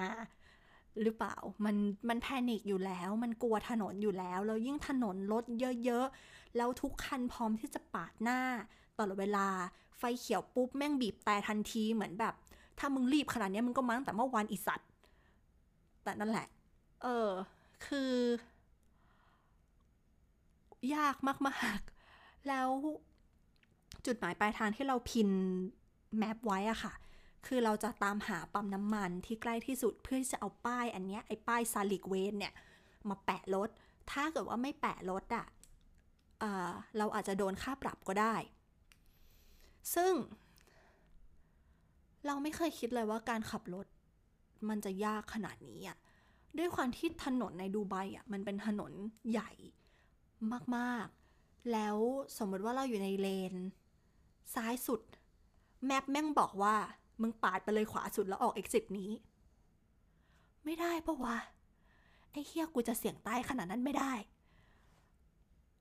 [1.02, 1.76] หรือเปล่ามัน
[2.10, 5.44] มันแพนิคอยู่แล้ว มันกลัวถนนอยู่แล้วแล้วยิ่งถนนรถ
[5.86, 8.40] เยอะๆ แล้วทุกคันพร้อมที่จะปาดหน้า
[8.98, 9.48] ตลอดเวลา
[9.98, 12.34] ไฟเขียวปุ๊บแม่งบีบแต่ทันทีเหมือนแบบ
[12.80, 14.90] ถ้ามึงรีบขนาดนี้มึงก็มาตั้งแต่เมื่อวานอีสัตว์
[16.06, 16.48] แต่นั่นแหละ
[17.04, 17.30] เออ
[17.86, 18.14] คือ
[20.96, 21.16] ยาก
[21.48, 22.70] มากๆ แล้ว
[24.06, 25.30] จุดหมายปลายทางที่เราพิน
[26.18, 26.94] แมปไว้อะค่ะ
[27.48, 32.54] คือเราจะตามหาปั๊มน้ำมันที่ใกล้ที่สุดเพื่อที่จะเอาป้ายอันเนี้ยไอ้ป้ายซาลิกเวนเนี่ย
[33.10, 33.70] มาแปะรถ
[34.12, 35.46] ถ้าเกิดว่าไม่แปะรถอะ่ะ
[36.98, 38.36] เราอาจจะโดนค่าปรับก็ได้
[39.96, 40.14] ซึ่ง
[42.26, 43.86] เราไม่เคยคิดเลยว่าการขับรถ
[44.70, 45.98] มันจะยากขนาดนี้อะ
[46.58, 48.92] ด้วยความที่ถนนในดูไบอะมันเป็นถนน
[49.32, 49.52] ใหญ่
[50.78, 51.98] มากๆ แล้ว
[52.38, 53.54] สมมติว่าเราอยู่ในเลน
[54.56, 55.02] ซ้ายสุด
[55.86, 56.76] แมปแม่งบอกว่า
[57.22, 59.12] มึงปาดไปเลยขวาสุดแล้วออก exit นี้
[60.66, 61.38] ไม่ได้ปะวะ
[62.32, 64.14] ไอ้เฮียกูจะเสี่ยงใต้ขนาดนั้นไม่ได้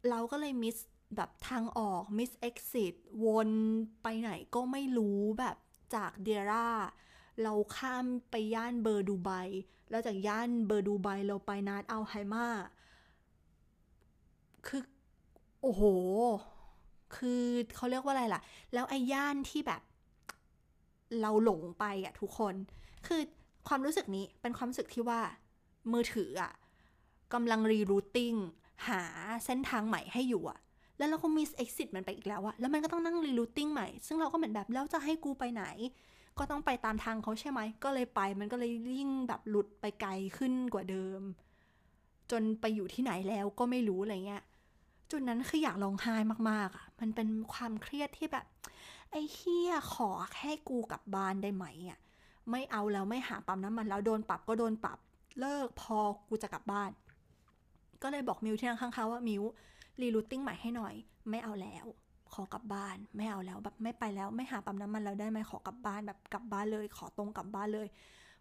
[0.09, 0.77] เราก็เลยมิส
[1.17, 2.95] แบบทางออกมิส exit
[3.25, 3.51] วน
[4.03, 5.57] ไปไหนก็ไม่รู้แบบ
[5.95, 6.69] จากเดียร่า
[7.43, 9.31] เราข้ามไปย่านเบอร์ดูไบ
[9.91, 12.47] แล้วจากย่านเบอร์ดูไบเราไปนาดอัลไฮมา
[14.67, 14.83] คือ
[15.63, 15.83] โอ้โห
[17.17, 17.43] คือ
[17.77, 18.41] เขาเรียกว่าอะไรล่ะ
[18.75, 19.83] แล้วไอ้ย่านที่แบบ
[21.21, 22.55] เราหลงไปอะทุกคน
[23.07, 23.21] คือ
[23.69, 25.21] ความรู้สึกนี้เป็นความรู้สึกที่ว่า
[25.93, 26.53] มือถืออะ
[27.35, 28.35] กำลังรีรูทติ้ง
[28.89, 29.03] หา
[29.47, 30.59] เส้นทางใหม่ให้อยู่อะ
[30.99, 35.65] แล้วเราก็ miss exit มันไปอีกแล้วอะแล้วมันก็ต้องนั่ง rerouting ใหม่ ซึ่งเราก็เหมือนแบบแล้วจะให้กูไปไหน
[36.39, 41.21] ก็ต้องไปตามทางเขาใช่ไหม ก็เลยไปมันก็เลยยิ่งแบบหลุดไปไกลขึ้นกว่าเดิม
[42.31, 44.43] จนไปอยู่ที่ไหนแล้วก็ไม่รู้อะไรเงี้ย
[45.11, 46.17] จุดนั้นคืออยากร้องไห้
[46.51, 48.47] มากๆอะ่ะ มันเป็นความเครียดที่แบบ
[49.11, 51.99] ไอ้เหี้ยขอแค่กูกลับบ้านได้ไหมอะ่ะ
[52.51, 54.99] ไม่เอาแล้วไม่หาปั๊มน้ำมันแล้วโดนปรับก็โดนปรับ
[55.41, 56.91] เลิกพอกูจะกลับบ้าน
[58.03, 59.43] ก็เลยบอกมิวที่นั่งข้างๆว่ามิว
[60.01, 60.95] rerouting ใหม่ให้หน่อย
[61.31, 61.87] ไม่เอาแล้ว
[62.35, 67.89] ขอกลับบ้านไม่เอาแล้วแบบไม่ไปแล้วไม่หาปั๊มน้ำมันแล้วได้ไหมขอกลับบ้านแบบกลับบ้านเลย ขอตรงกลับบ้านเลย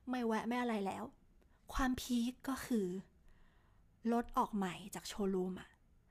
[0.10, 1.04] ไม่แวะไม่อะไรแล้ว
[1.74, 2.88] ความ peak ก็คือ
[4.14, 5.70] รถออกใหม่จากโชว์รูมอะ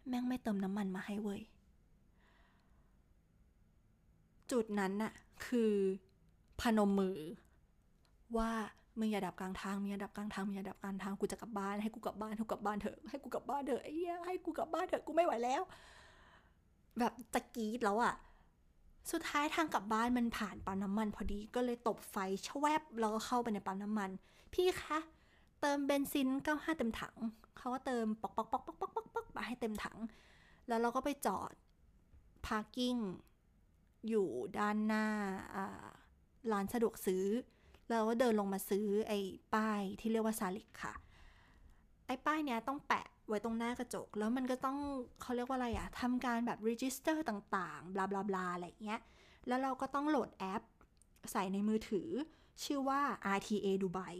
[0.09, 1.41] แม่งไม่เติมน้ำมันมาให้เว้ย
[4.51, 5.12] จุดนั้นน่ะ
[5.47, 5.72] คือ
[6.61, 7.18] พนมมือ
[8.37, 8.51] ว่า
[8.99, 15.62] มึงอย่าดับกลางทางมึงอย่าดับกลางทางมึงอย่าดับกลางทางกูจะกลับบ้านให้กูกลับบ้านให้กูกลับบ้านเถอะให้กูกลับบ้านเถอะไอ้เหี้ยให้กูกลับบ้านเถอะกูไม่ไหวแล้ว
[16.99, 18.14] แบบจะกรี๊ดแล้วอะ
[19.12, 22.16] สุดท้ายทางกลับบ้านมันผ่านปั๊มน้ำมันพอดีก็เลยตบไฟ
[22.47, 24.11] ชแวบแล้วก็เข้าไปในปั๊มน้ำมัน
[24.53, 24.99] พี่คะ
[25.61, 27.14] เติมเบนซิน 95 เต็มถัง
[27.59, 29.99] เขาก็เติมปอกปอกปอกปอกปอกปอกปอกมาให้เต็มถัง
[30.68, 31.53] แล้วเราก็ไปจอด
[32.47, 32.97] parking
[34.09, 34.28] อยู่
[34.59, 35.07] ด้านหน้า
[36.53, 37.24] ร้านสะดวกซื้อ
[37.88, 39.18] แล้วก็เดินลงมาซื้อไอ้
[39.55, 40.92] ป้ายที่เรียกว่าซาลิกค่ะ
[42.07, 44.78] ไอ้ป้ายเนี้ยต้องแปะไว้ตรงหน้ากระจก แล้วมันก็ต้อง
[45.20, 49.00] เขาเรียกว่าอะไรอะทำการแบบ register ต่างๆบลาบลาบลาอะไรเงี้ย
[49.46, 50.62] แล้วเราก็ต้องโหลดแอป
[51.32, 52.09] ใส่ในมือถือ
[52.64, 53.00] ชื่อว่า
[53.36, 54.14] RTA Dubai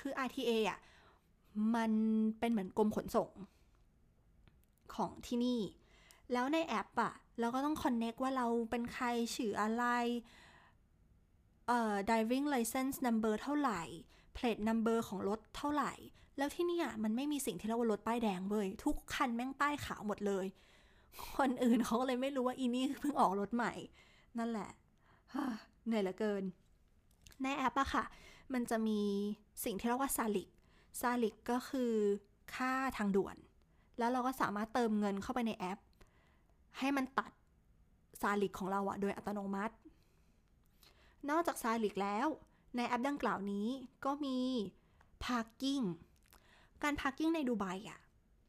[0.00, 0.78] คือ RTA อะ
[1.74, 1.92] มัน
[2.38, 3.30] เป็นเหมือนกรมขนส่ง
[4.94, 5.60] ของที่นี่
[6.32, 9.84] แล้วในแอปอะเราก็ต้อง connect ว่าเราเป็นใครชื่ออะไร
[11.66, 13.82] เอ่อ driving license number เท่าไหร่
[14.38, 15.92] plate number ของรถเท่าไหร่
[16.38, 20.46] แล้วที่นี่อะมันไม่มีสิ่งที่เรียกว่ารถป้ายแดงเว้ยทุกคันแม่งป้ายขาวหมดเลย
[21.38, 23.72] คนอื่นเขาก็เลยไม่รู้ว่าอีนี่เพิ่งออกรถใหม่
[24.38, 24.70] นั่นแหละ
[25.86, 26.42] เหนื่อยเหลือเกิน
[27.42, 28.04] ในแอปอะค่ะ
[28.52, 29.00] มันจะมี
[29.64, 30.48] สิ่งที่เรียกว่าซาลิก
[31.00, 31.92] Salik ก็คือ
[32.54, 33.36] ค่าทางด่วน
[33.98, 35.78] แล้วเราก็สามารถเติมเงินเข้าไปในแอป
[36.78, 37.30] ให้มันตัด
[38.20, 39.74] Salik ของเราอะโดยอัตโนมัติ
[41.30, 42.28] นอกจาก Salik แล้ว
[42.76, 43.66] ในแอปดังกล่าวนี้
[44.04, 44.38] ก็มี
[45.24, 45.84] parking
[46.82, 48.00] การ parking ในดูไบอะ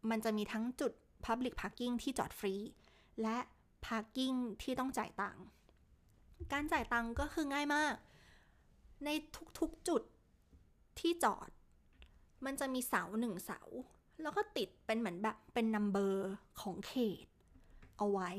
[0.09, 0.91] มันจะมีทั้งจุด
[1.25, 2.55] Public Parking ที่จอดฟรี
[3.21, 3.37] และ
[3.85, 5.43] parking ที่ต้องจ่ายตังค์
[6.51, 7.95] การจ่ายตังค์ก็คือง่ายมาก
[9.05, 9.09] ใน
[9.59, 10.01] ทุกๆจุด
[10.99, 11.49] ที่จอด
[12.45, 13.61] มันจะมีเสาหนึ่งเสา
[14.21, 16.93] แล้วก็ติดเป็นเหมือนแบบเป็นนัมเบอร์ของเข
[17.23, 17.25] ต
[17.97, 18.29] เอาไว้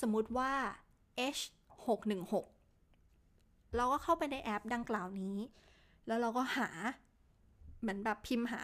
[0.00, 0.52] สมมติว่า
[1.36, 1.42] H
[1.86, 2.57] 6 1 6
[3.76, 5.36] เราก็เข้าไปในแอปดังกล่าวนี้
[6.06, 6.68] แล้วเราก็หา
[7.80, 8.62] เหมือนแบบพิมพ์หา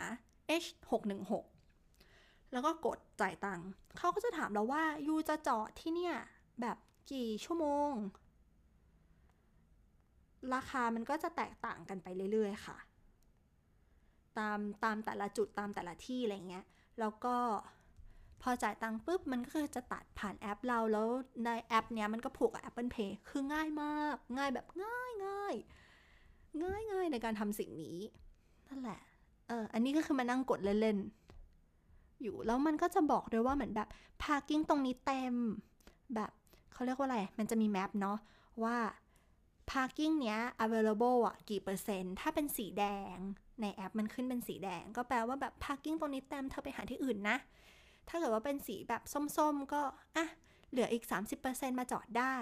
[0.63, 6.15] H 6 1 6แล้วก็กดจ่ายตังค์เขาก็จะถามเราว่ายูจะจอดที่เนี่ย
[6.61, 6.77] แบบ
[7.13, 7.93] กี่ชั่วโมง
[10.55, 12.77] ราคามันก็จะแตกต่างกันไปเรื่อยๆค่ะ
[14.39, 16.65] ตามตามแต่ละจุดตามแต่ละที่อะไรเงี้ย
[17.01, 17.37] แล้วก็
[18.47, 21.09] พอจ่ายตังค์ปุ๊บมันก็คือจะตัดผ่านแอปเราแล้ว
[21.45, 25.55] ในแอปเนี้ยมันก็ผูกกับ Apple Pay คือง่ายมาก ง่ายแบบง่ายง่าย
[26.63, 27.99] ง่ายง่ายในการทำสิ่งนี้
[28.69, 29.01] นั่นแหละ
[29.49, 33.89] เอออันนี้ก็คือมานั่งกดเล่นๆอยู่แล้วมันก็จะบอกด้วยว่าเหมือนแบบ
[34.23, 35.35] parking ตรงนี้เต็ม
[36.15, 36.31] แบบ
[36.73, 38.19] เขาเรียกว่าอะไร มันจะมีแมปเนาะ
[38.63, 38.77] ว่า
[39.71, 42.85] parking เนี้ย available อะกี่เปอร์เซ็นต์ ถ้าเป็นสีแด
[43.15, 43.17] ง
[43.61, 47.37] ในแอปมันขึ้นเป็นสีแดง ก็แปลว่าแบบ parking ตรงนี้เต็มเธอไปหาที่อื่นนะ
[48.09, 49.03] ถ้าเกิดว่าเป็นสีแบบ
[49.37, 49.83] ส้มๆ ก็
[50.17, 50.27] อะ
[50.71, 51.05] เหลืออีก
[51.43, 52.37] 30%มาจอดได้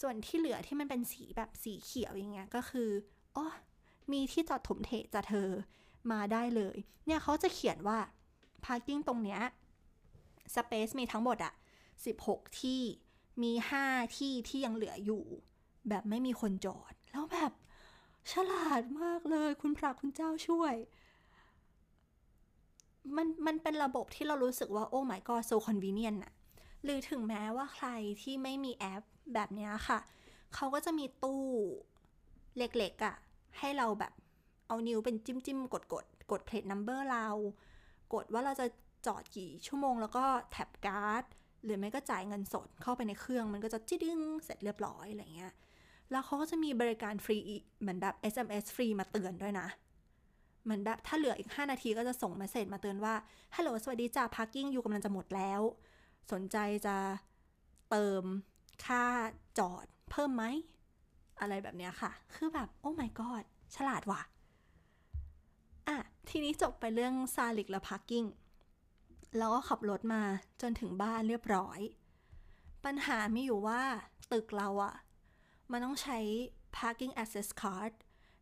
[0.00, 2.90] ส่วนที่เหลือที่มันเป็นสีแบบสีเขียวอย่างเงี้ยก็คือ
[3.36, 3.46] อ๋อ
[4.12, 5.50] มีที่จอดถมเทจะเธอ
[6.10, 7.98] มาได้เลย เนี่ยเขาจะเขียนว่า
[8.64, 9.40] parking ตรงเนี้ย
[10.54, 11.54] space มีทั้งหมดอะ
[12.06, 12.80] 16 ที่
[13.42, 13.52] มี
[13.84, 15.24] 5 ที่ที่ยังเหลืออยู่
[15.88, 17.52] แบบไม่มีคนจอด แล้วแบบ
[18.32, 20.74] ฉลาดมากเลยคุณพระคุณเจ้าช่วย
[23.16, 26.32] มันมันเป็นระบบที่เรารู้สึกว่าโอ้ my god so convenient อะ
[26.84, 27.88] หรือถึงแม้ว่าใคร
[28.22, 29.02] ที่ไม่มีแอป
[29.34, 29.98] แบบนี้ค่ะ
[30.54, 31.44] เขาก็จะมีตู้
[32.58, 33.16] เล็กๆอะ
[33.58, 34.12] ให้เราแบบ
[34.68, 37.26] เอานิ้วเป็นจิ้มจิ้มกดกดกด plate number เรา
[38.14, 38.66] กดว่าเราจะ
[39.06, 41.24] จอดกี่ชั่วโมงแล้วก็ tap card
[41.64, 45.52] หรือไม่ก็จ่ายเงินสดเข้าไปในเครื่อง มันก็จะจิ้ดึงเสร็จเรียบร้อยอะไรเงี้ย
[46.10, 47.38] แล้วเขาก็จะมีบริการฟรี
[47.80, 49.66] เหมือนแบบ SMS ฟรีมาเตือนด้วยนะ
[50.66, 53.14] เหมือนแบบถ้าเหลืออีก 5 นาทีก็จะส่งมาเสร็จมาเตือนว่า
[53.56, 55.60] ฮัลโหลสวัสดีจ้า parking you กำลังจะหมดแล้ว
[56.32, 56.56] สนใจ
[56.86, 56.96] จะ
[57.90, 58.22] เติม
[58.84, 59.04] ค่า
[59.58, 60.44] จอดเพิ่มไหม
[61.40, 63.44] อะไรแบบเนี้ยค่ะ คือแบบ oh my god
[63.76, 64.20] ฉลาดว่ะ
[65.88, 65.96] อะ
[66.28, 68.24] ทีนี้จบไปเรื่อง Salik และ parking
[69.38, 70.22] แล้วก็ขับรถมา
[70.62, 71.80] จนถึงบ้านเรียบร้อย
[72.84, 73.80] ปัญหามีอยู่ว่า
[74.32, 74.94] ตึกเราอะ
[75.70, 76.18] มันต้องใช้
[76.76, 77.92] parking access card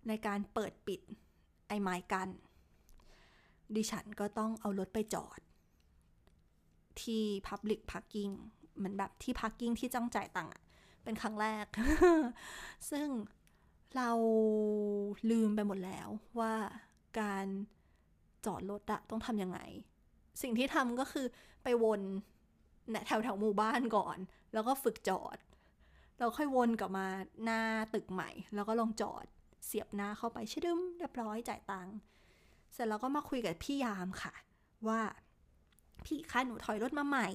[0.09, 1.01] ในการเปิดปิด
[1.75, 2.29] ไอ้ไม้กั้น
[3.77, 5.41] ดิฉันก็ต้องเอารถไปจอด
[7.01, 8.33] ที่ public parking
[8.77, 10.53] เหมือนแบบที่ parking ที่จ้องจ่ายตังค์
[11.05, 11.67] เป็นครั้งแรก
[12.91, 13.09] ซึ่ง
[13.97, 14.11] เรา
[15.31, 16.09] ลืมไปหมดแล้ว
[16.41, 16.55] ว่า
[17.21, 17.47] การ
[18.47, 19.61] จอดรถอะต้องทำยังไง
[20.43, 21.27] สิ่งที่ทำก็คือ
[21.63, 22.01] ไปวน
[23.07, 24.19] แถวแถวหมู่บ้านก่อน
[24.53, 25.37] แล้วก็ฝึกจอด
[26.19, 27.07] เราค่อยวนกลับมา
[27.45, 27.61] หน้า
[27.95, 29.27] ตึกใหม่ แล้วก็ลองจอด
[29.65, 31.97] เสียบหน้าเข้าไปชิดึมเรียบร้อยจ่ายตังค์
[32.73, 34.33] เสร็จแล้วก็มาคุยกับพี่ยามค่ะ
[34.89, 35.01] ว่า
[36.05, 37.29] พี่คะหนูถอยรถมาใหม่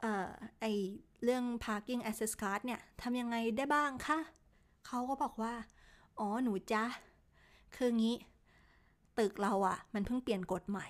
[0.00, 0.64] เอ่อไอ
[1.24, 4.18] เรื่อง parking access card เนี่ยทำยังไงได้บ้างคะ
[4.86, 5.54] เขาก็บอกว่า
[6.18, 6.84] อ๋อหนูจ้ะ
[7.76, 8.16] คืองี้
[9.18, 10.86] ตึกเราอะมันเพิ่งเปลี่ยนกฎใหม่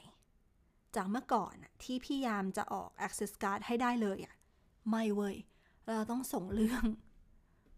[0.97, 4.35] จากเมื่อก่อนที่พี่ยามจะออก access card ให้ได้เลยอะ
[4.91, 5.37] ไม่เว้ย
[5.95, 6.85] เราต้องส่งเรื่อง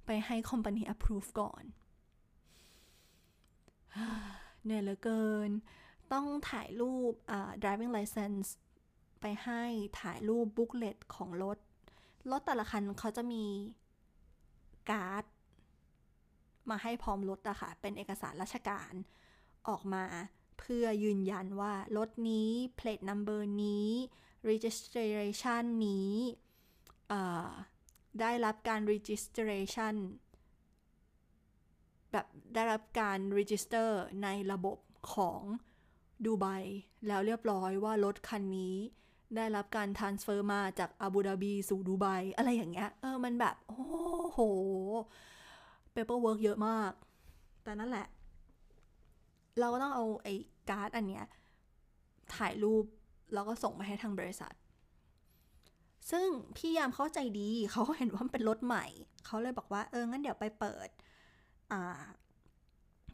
[0.06, 1.64] ไปให้ company approve ก่อน
[4.64, 5.50] เหนื่อยเหลือเกิน
[6.12, 7.12] ต้องถ่ายรูป
[7.62, 8.48] driving license
[9.20, 9.62] ไปให้
[10.00, 11.58] ถ่ายรูป booklet ของรถ
[12.30, 13.44] รถแต่ละคันเขาจะมี
[14.90, 15.24] การ์ด
[16.70, 18.92] มาให้พร้อมรถอะค่ะ เป็นเอกสารราชการ
[19.68, 20.04] ออกมา
[20.58, 23.88] เพื่อยืนยันว่า รถนี้ plate number นี้
[24.50, 26.14] registration นี้
[28.20, 29.94] ได้รับการ registration
[32.16, 33.90] แบบได้รับการ register
[34.22, 34.78] ในระบบ
[35.14, 35.40] ของ
[36.24, 36.46] ดูไบ
[37.06, 38.76] แล้วเรียบร้อยว่ารถคันนี้
[39.36, 42.06] ได้รับการ transfer มาจากอาบูดาบีสู่ดูไบ
[42.36, 43.78] อะไรอย่างเงี้ย เออ มันแบบ โอ้
[44.30, 44.40] โห
[45.94, 46.92] paperwork เยอะมาก
[47.62, 48.06] แต่นั่นแหละ
[49.58, 50.34] เราก็ต้องเอาไอ้
[50.70, 51.24] การ์ดอันเนี้ย
[52.34, 52.84] ถ่ายรูป
[53.32, 54.54] แล้วก็ส่งไปให้ทางบริษัท
[56.10, 58.86] ซึ่งพี่ยามเข้าใจดี เขาเห็นว่ามันเป็นรถใหม่
[59.26, 60.88] เขาเลยบอกว่า เออ งั้นเดี๋ยวไปเปิด
[61.72, 61.82] อ่า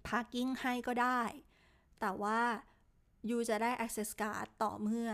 [0.07, 1.23] parking ให้ก็ได้
[2.01, 2.41] แต่ว่า
[3.31, 5.09] you จะได้ access card ต่อเมื่อ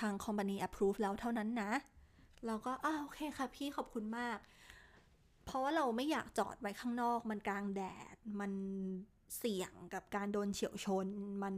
[0.00, 1.72] ทาง company approve แล้วเท่านั้นนะ
[2.46, 4.38] เราก็อ้าโอเคค่ะพี่ขอบคุณมาก
[5.44, 7.82] เพราะว่าเราไม่อยากจอดไว้ข้างนอกมันกลางแด
[8.14, 8.52] ด มัน
[9.38, 11.06] เสี่ยงกับการโดนเฉี่ยวชน
[11.42, 11.54] มัน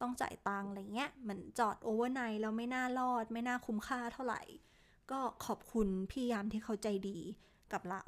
[0.00, 4.42] ต้องจ่ายตังอะไรเงี้ยเหมือนจอด overnight แล้วไม่น่ารอด ไม่น่าคุ้มค่าเท่าไหร่
[5.10, 7.18] ก็ขอบคุณพี่ยามที่เขาใจดี
[7.72, 8.04] กับเรา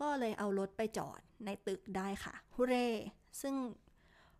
[0.00, 2.88] ก็เลยเอารถไปจอดในตึกได้ค่ะฮุเร่
[3.42, 3.54] ซึ่ง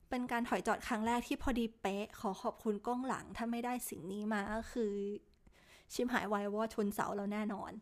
[0.09, 4.93] เป็นการถอยจอดครั้งแรกที่พอดีเป๊ะ ขอขอบคุณกล้องหลังถ้าไม่ได้สิ่งนี้มาก็คือ
[5.93, 7.73] ชิมหายวายวอชนเสาเราแน่นอน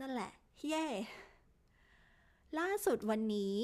[0.00, 0.32] นั่นแหละ
[0.68, 0.86] เย่
[2.58, 3.56] ล่าสุดวันนี้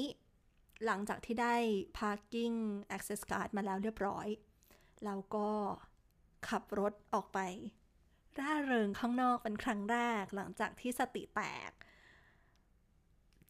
[0.85, 1.55] หลังจากที่ได้
[1.97, 2.57] parking
[2.95, 4.27] access card มาแล้วเรียบร้อย
[5.05, 5.49] เราก็
[6.49, 7.39] ขับรถออกไป
[8.39, 11.71] ร่าเริงข้างนอกเป็นครั้งแรก หลังจากที่สติแตก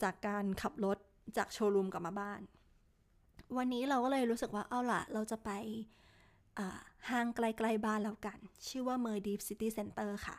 [0.01, 0.97] จากการขับรถ
[1.37, 2.41] จากโชว์รูมกลับมาบ้าน
[3.57, 5.49] วันนี้เราก็เลยรู้สึกว่าเอาล่ะ เราจะไป
[7.09, 10.37] ห้างไกลๆบ้านแล้วกัน ชื่อว่า m e r d e e p City Center ค่ะ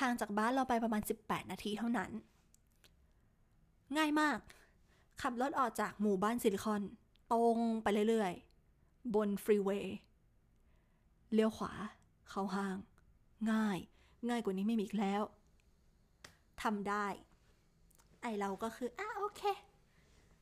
[0.00, 2.10] ห่างจากบ้านเราไปประมาณ 18 นาทีเท่านั้น
[3.96, 4.38] ง่ายมาก
[5.22, 6.82] ขับรถออกจากหมู่บ้านซิลิคอน
[7.32, 9.96] ตรงไปเรื่อยๆ บนฟรีเวย์
[11.32, 11.72] เลี้ยวขวา
[12.30, 12.76] เข้าห้าง
[13.52, 13.78] ง่าย
[14.28, 15.22] ง่ายกว่านี้ไม่มีอีกแล้ว
[16.62, 17.06] ทำได้
[18.22, 19.42] ไอเราก็คืออะโอเค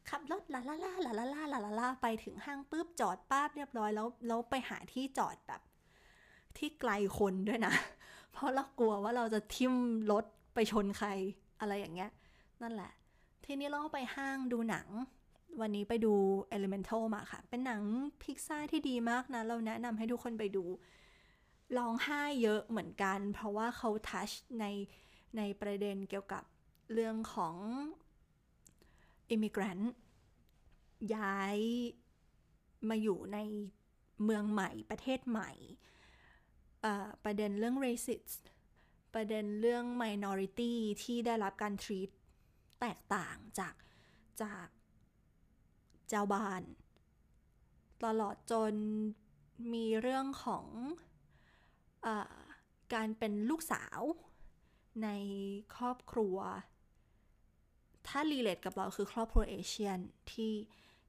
[0.08, 5.60] ขับรถลาลาลาลาลาลาลาลาลาไปถึงห้างปุ๊บจอดป้าบเรียบร้อยแล้วแล้วไปหาที่จอดแบบ
[6.56, 7.74] ที่ไกลคนด้วยนะ
[8.32, 9.74] เพราะเรากลัวว่าเราจะทิ่ม
[10.12, 10.24] รถ
[10.54, 11.08] ไปชนใคร
[11.60, 12.10] อะไรอย่างเงี้ย
[12.62, 12.92] นั่นแหละ
[13.44, 14.88] ทีนี้เราก็ไปห้างดูหนัง
[15.60, 16.14] วันนี้ไปดู
[16.56, 17.82] Elemental มาค่ะ เป็นหนัง
[18.22, 20.64] พิกซ่าที่ดีมากนะ เราแนะนำให้ทุกคนไปดู
[21.76, 24.64] ร้องไห้เยอะเหมือนกัน เพราะว่าเขาทัชใน
[25.36, 26.42] ในประเด็นเกี่ยวกับ
[26.92, 27.56] เรื่องของ
[29.30, 29.94] อิมิเกรนต์
[31.14, 31.56] ย้าย
[32.88, 33.38] มาอยู่ใน
[34.24, 35.50] เมืองใหม่ประเทศใหม่
[37.24, 38.42] ประเด็นเรื่อง racist
[39.14, 40.72] ประเด็นเรื่อง minority
[41.02, 42.10] ที่ได้รับการ treat
[42.80, 43.74] แตกต่างจาก
[44.42, 44.68] จาก
[46.08, 46.62] เจ้าบ้าน
[48.04, 48.74] ตลอดจน
[49.72, 50.66] มีเรื่องของ
[52.06, 52.08] อ
[52.94, 54.00] การเป็นลูกสาว
[55.02, 55.08] ใน
[55.74, 56.36] ครอบครัว
[58.08, 59.98] ถ้ารีเลทกับเราคือครอบครัวเอเชียน
[60.32, 60.52] ที่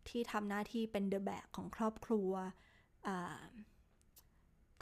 [0.08, 2.32] ที่ทำหน้าที่เป็นเดอะแบกของครอบครัว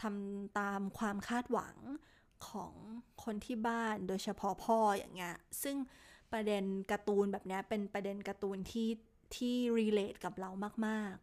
[0.02, 1.76] ทำตามความคาดหวัง
[2.50, 2.74] ของ
[3.24, 5.76] คนที่บ้านโดยเฉพาะพ่ออย่างเงี้ย ซึ่ง
[6.32, 8.90] ประเด็นการ์ตูนแบบนี้เป็นประเด็นการ์ตูนที่
[9.36, 10.50] ที่ relate กับเรา
[10.88, 11.16] มาก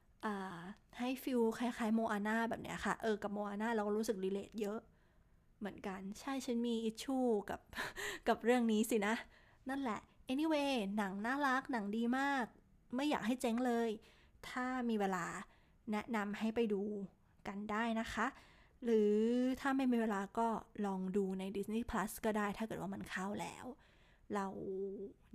[0.00, 4.80] ๆ ให้ feel คล้ายๆ Moana แบบเนี้ยค่ะ เออ กับ Moana เราก็รู้สึก relate เยอะ
[5.58, 7.18] เหมือนกัน ใช่ฉันมี issue
[7.50, 7.60] กับ
[8.28, 9.14] กับเรื่องนี้สินะ
[9.68, 10.00] นั่นแหละ
[10.32, 12.44] anyway หนังน่ารักหนังดีมาก
[12.94, 13.90] ไม่อยากให้เจ๊งเลย
[14.48, 15.24] ถ้ามีเวลา
[15.92, 16.82] แนะนำให้ไปดู
[17.48, 18.26] กันได้นะคะ
[18.84, 19.12] หรือ
[19.60, 20.48] ถ้าไม่มีเวลาก็
[20.86, 23.64] ลองดูใน Disney Plus ก็ได้ถ้าเกิดว่ามันเข้าแล้ว
[24.34, 24.46] เรา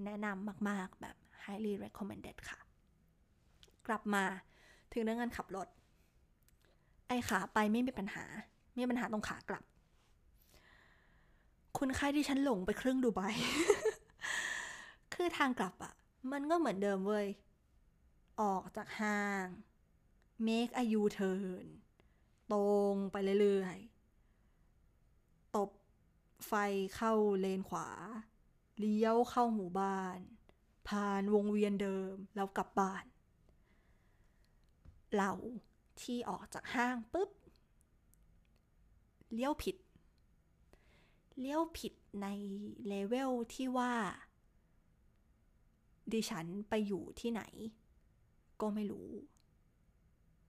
[0.06, 2.60] แนะนำมากๆแบบ highly recommended ค่ะ
[3.88, 4.24] กลับมา
[4.94, 5.68] ถึงเรื่องการขับรถ
[7.08, 8.26] ไอขาไปไม่มีปัญหา
[8.78, 9.64] มีปัญหาตรงขากลับ
[11.80, 13.22] คุณค่าที่ฉันหลงไปครึ่งดูไบ
[15.22, 15.94] คือทางกลับอะ
[16.32, 17.28] มันก็เหมือนเดิมเว้ย
[18.42, 19.46] ออกจากห้าง
[20.48, 21.66] make a U-turn
[22.52, 22.64] ตร
[22.94, 25.70] งไปเรื่อยๆ ตบ
[26.48, 26.54] ไฟ
[26.96, 27.88] เข้าเลนขวา
[28.80, 30.18] เลี้ยวเข้าหมู่บ้าน
[30.88, 33.06] ผ่านวงเวียนเดิม แล้วกลับบ้าน
[35.16, 35.32] เรา
[36.02, 37.30] ที่ออกจากห้างปุ๊บ
[39.34, 39.76] เลี้ยวผิด
[41.40, 42.28] เลี้ยวผิดใน
[42.88, 43.94] เลเวลที่ว่า
[46.16, 47.42] ดิฉันไปอยู่ที่ไหน
[48.62, 49.10] ก็ไม่รู้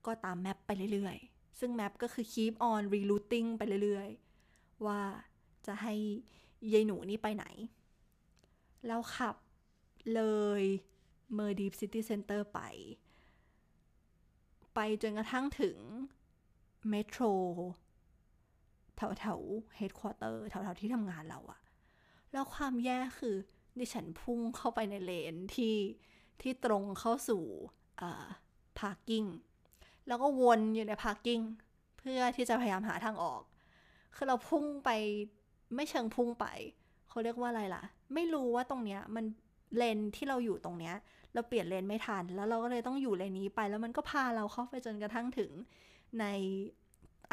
[0.05, 5.01] ก็ตาม map ไปเรื่อยๆ ซึ่ง map ก็คือ keep on rerouting ไปเรื่อยๆ ว่า
[5.67, 5.93] จะให้
[6.73, 7.45] ยายหนูนี่ไปไหน
[8.87, 9.35] แล้วขับ
[10.13, 10.21] เล
[10.61, 10.63] ย
[11.33, 12.59] Mirdif City Centre ไป
[14.75, 15.77] ไปจนกระทั่งถึง
[16.89, 17.23] metro
[18.95, 19.39] แถวแถว
[19.75, 21.61] headquarter แถวแถวที่ทำงานเราอะ
[22.31, 23.35] แล้วความแย่คือ
[23.79, 25.75] ดิฉันพุ่งเข้าไปในเลนที่
[26.41, 27.43] ที่ตรงเข้าสู่
[28.79, 29.25] parking
[30.07, 31.41] แล้วก็วนอยู่ใน parking
[31.97, 33.41] เพื่อที่จะพยายามหาทางออก
[34.15, 34.89] คือเราพุ่งไป
[35.75, 36.45] ไม่เชิงพุ่งไป
[37.09, 39.25] เขาเรียกว่าอะไรล่ะ ไม่รู้ว่าตรงเนี้ยมัน
[39.77, 40.95] เลนที่เราอยู่ตรงเนี้ย
[41.33, 45.51] เราเปลี่ยนเลนไม่ทัน แล้วเราก็เลยต้องอยู่เลนนี้ไป แล้วมันก็พาเราเข้าไปจนกระทั่งถึง
[46.19, 46.25] ใน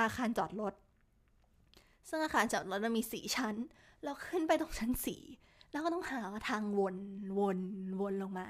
[0.01, 0.74] อาคารจอดรถ
[2.09, 3.55] ซึ่งอาคารจอดรถมันมีสี่ชั้น
[4.05, 5.22] เราขึ้นไปตรงชั้นสี่
[5.71, 6.95] แล้วก็ต้องหาทางวน
[7.39, 7.57] วน
[8.01, 8.47] วนลงมา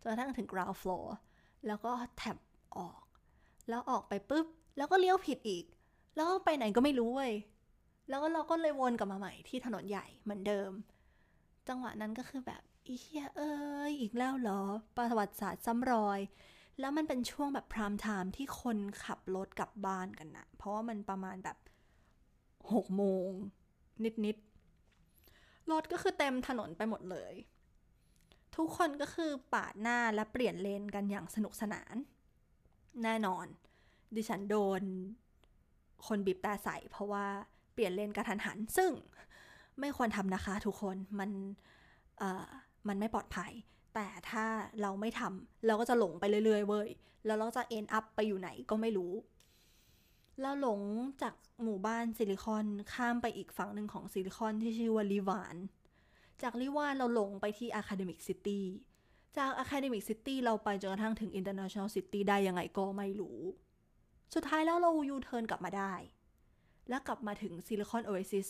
[0.00, 1.06] จนกระทั่งถึง ground floor
[1.66, 2.36] แล้วก็แท็บ
[2.76, 3.02] ออก
[3.68, 4.46] แล้วออกไปปุ๊บ
[4.76, 5.64] แล้วก็เลี้ยวผิดอีก
[6.14, 7.32] แล้วก็ไปไหนก็ไม่รู้เว้ย
[8.08, 10.70] แล้วเราก็เลยวนกลับมาใหม่ที่ถนนใหญ่เหมือนเดิม
[11.68, 13.54] จังหวะนั้นก็คือแบบอีเฮียเอ้
[13.90, 14.60] ยอีกแล้วเหรอ
[14.96, 16.20] ประวัติศาสตร์ซ้ำรอย
[16.80, 21.58] แล้วมันเป็นช่วงแบบพรามไทม์ที่คนขับรถกลับบ้านกันนะเพราะว่ามันประมาณแบบ
[22.72, 23.28] หกโมง
[24.24, 24.45] นิดๆ
[25.72, 27.34] รถก็คือเต็มถนนไปหมดเลย
[28.56, 31.94] ทุกคนก็คือปาดหน้าและเปลี่ยนเลนกันอย่างสนุกสนาน
[33.02, 33.46] แน่นอน
[34.14, 34.82] ดิฉันโดน
[36.06, 37.26] คนบีบแต่ใส่เพราะว่า
[37.72, 38.90] เปลี่ยนเลนกระทันหัน ซึ่ง
[39.80, 41.30] ไม่ควรทำนะคะทุกคนมัน
[42.88, 43.52] มันไม่ปลอดภัย
[43.94, 44.44] แต่ถ้า
[44.80, 46.88] เราไม่ทำเราก็จะหลงไปเรื่อยๆเว้ย
[47.26, 49.12] แล้วเราจะ end up ไปอยู่ไหนก็ไม่รู้
[50.40, 50.80] เราหลง
[51.22, 55.56] จากหมู่บ้าน Silicon ข้ามไปอีกฝั่งหนึ่งของ Silicon ที่ชื่อว่า Liwan
[56.42, 58.64] จาก Liwan เราหลงไปที่ Academic City
[59.36, 63.38] จาก Academic City เราไปจนกระทั่งถึง International City ได้ยังไงก็ไม่รู้
[64.34, 65.94] สุดท้ายแล้วเรายูเทิร์นกลับมาได้
[66.88, 68.48] แล้วกลับมาถึง Silicon Oasis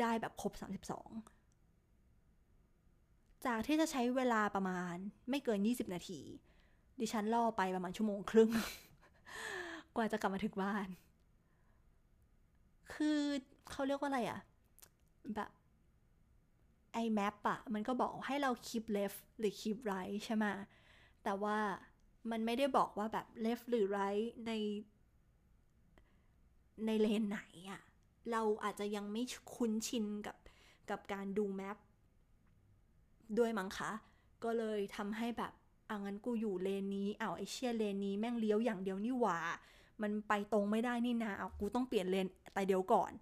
[0.00, 0.62] ได้แบบครบ 32
[3.46, 4.94] จากที่จะใช้เวลาประมาณ
[5.30, 6.20] ไม่เกิน 20 นาที
[7.00, 8.50] ดิฉันล่อไปประมาณชั่วโมงครึ่ง
[9.96, 10.88] กว่าจะกลับมาถึงบ้าน
[12.92, 13.20] คือ
[13.70, 14.40] เขาเรียกว่าอะไรอะ
[15.34, 15.50] แบบ
[16.92, 20.46] ไอ้แมปอะมันก็บอกให้เรา keep left หรือ keep right ใช่ไหม
[21.24, 21.58] แต่ว่า
[22.30, 24.52] มันไม่ได้บอกว่าแบบ left หรือ right ใน
[26.86, 27.40] ในเลนไหน
[27.70, 27.82] อะ
[28.30, 29.22] เราอาจจะยังไม่
[29.54, 30.36] คุ้นชินกับ
[30.90, 31.76] กับการดูแมป
[33.38, 33.92] ด้วยมั้งคะ
[34.44, 35.52] ก็เลยทำให้แบบ
[35.86, 39.38] เอางั้นกูอยู่เลนนี้เอาไอเชียเลนนี้แม่งเลี้ยวอย่างเดียวนี่หว่า
[40.02, 43.12] มันไปตรงไม่ได้นี่นาเอากูต้องเปลี่ยนเลนแต่เดี๋ยวก่อน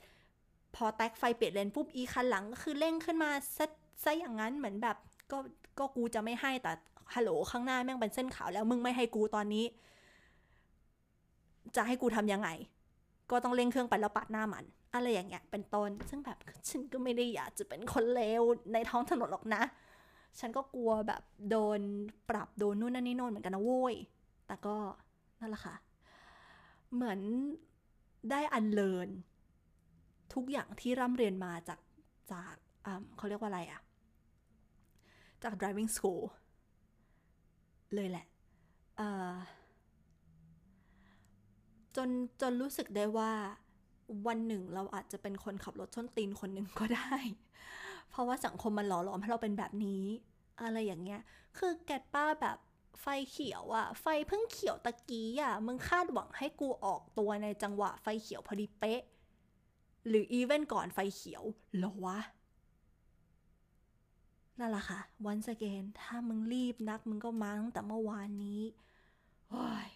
[0.74, 3.64] พอแท็กไฟเปลี่ยนเลนปุ๊บอีคันหลังก็คือเร่งขึ้นมาซะ
[4.04, 4.96] ซะอย่างนั้นเหมือนแบบ
[5.30, 5.38] ก็
[5.78, 6.72] ก็กูจะไม่ให้แต่
[7.14, 9.64] ฮัลโหลข้างหน้าแม่งเป็นเส้นขาวแล้วมึงไม่ให้กูตอนนี้
[11.76, 12.48] จะให้กูทำยังไง
[13.30, 14.64] ก็ต้องเร่งเครื่องไปแล้วปัดหน้ามัน
[14.94, 18.42] อะไรอย่างเงี้ยเป็นต้น ซึ่งแบบฉันก็ไม่ได้อยากจะเป็นคนเลว
[18.72, 19.62] ในท้องถนนหรอกนะ
[20.38, 21.80] ฉันก็กลัวแบบโดน
[22.30, 23.94] ปรับโดนนู่นนั่นนี่โน่นเหมือนกันนะโว้ย
[24.46, 24.74] แต่ก็
[25.40, 25.74] นั่นแหละค่ะ
[26.94, 27.20] เหมือน
[28.30, 29.08] ได้อันเลิน
[30.34, 31.80] ทุกอย่างที่ร่ำเรียนมาจาก
[32.32, 32.54] จาก
[33.16, 33.80] เขาเรียกว่าอะไรอะ
[35.42, 36.22] จาก driving school
[37.94, 38.26] เลยแหละ
[41.96, 42.08] จน
[42.40, 43.32] จนรู้สึกได้ว่า
[44.26, 47.14] วันหนึ่งเราอาจจะเป็นคนขับรถชนตีนคนหนึ่งก็ได้
[48.10, 50.04] เพราะว่าสังคมมันหล่อหลอมให้เราเป็นแบบนี้
[50.62, 51.20] อะไรอย่างเงี้ย
[51.58, 52.58] คือแกป้าแบบ
[53.00, 59.02] ไฟเขียวอะไฟเพิ่งเขียวตะกี้อะมึงคาดหวังให้กูออกตัวในจังหวะไฟเขียวพอดีเป๊ะ
[60.08, 61.42] หรืออีเวนก่อนไฟเขียว
[61.78, 62.18] หรอวะ
[64.58, 68.60] นั่นแหละค่ะ once again ถ้ามึงรีบนักมึงก็มาตั้งแต่เมื่อวานนี้
[69.50, 69.88] โอ้ย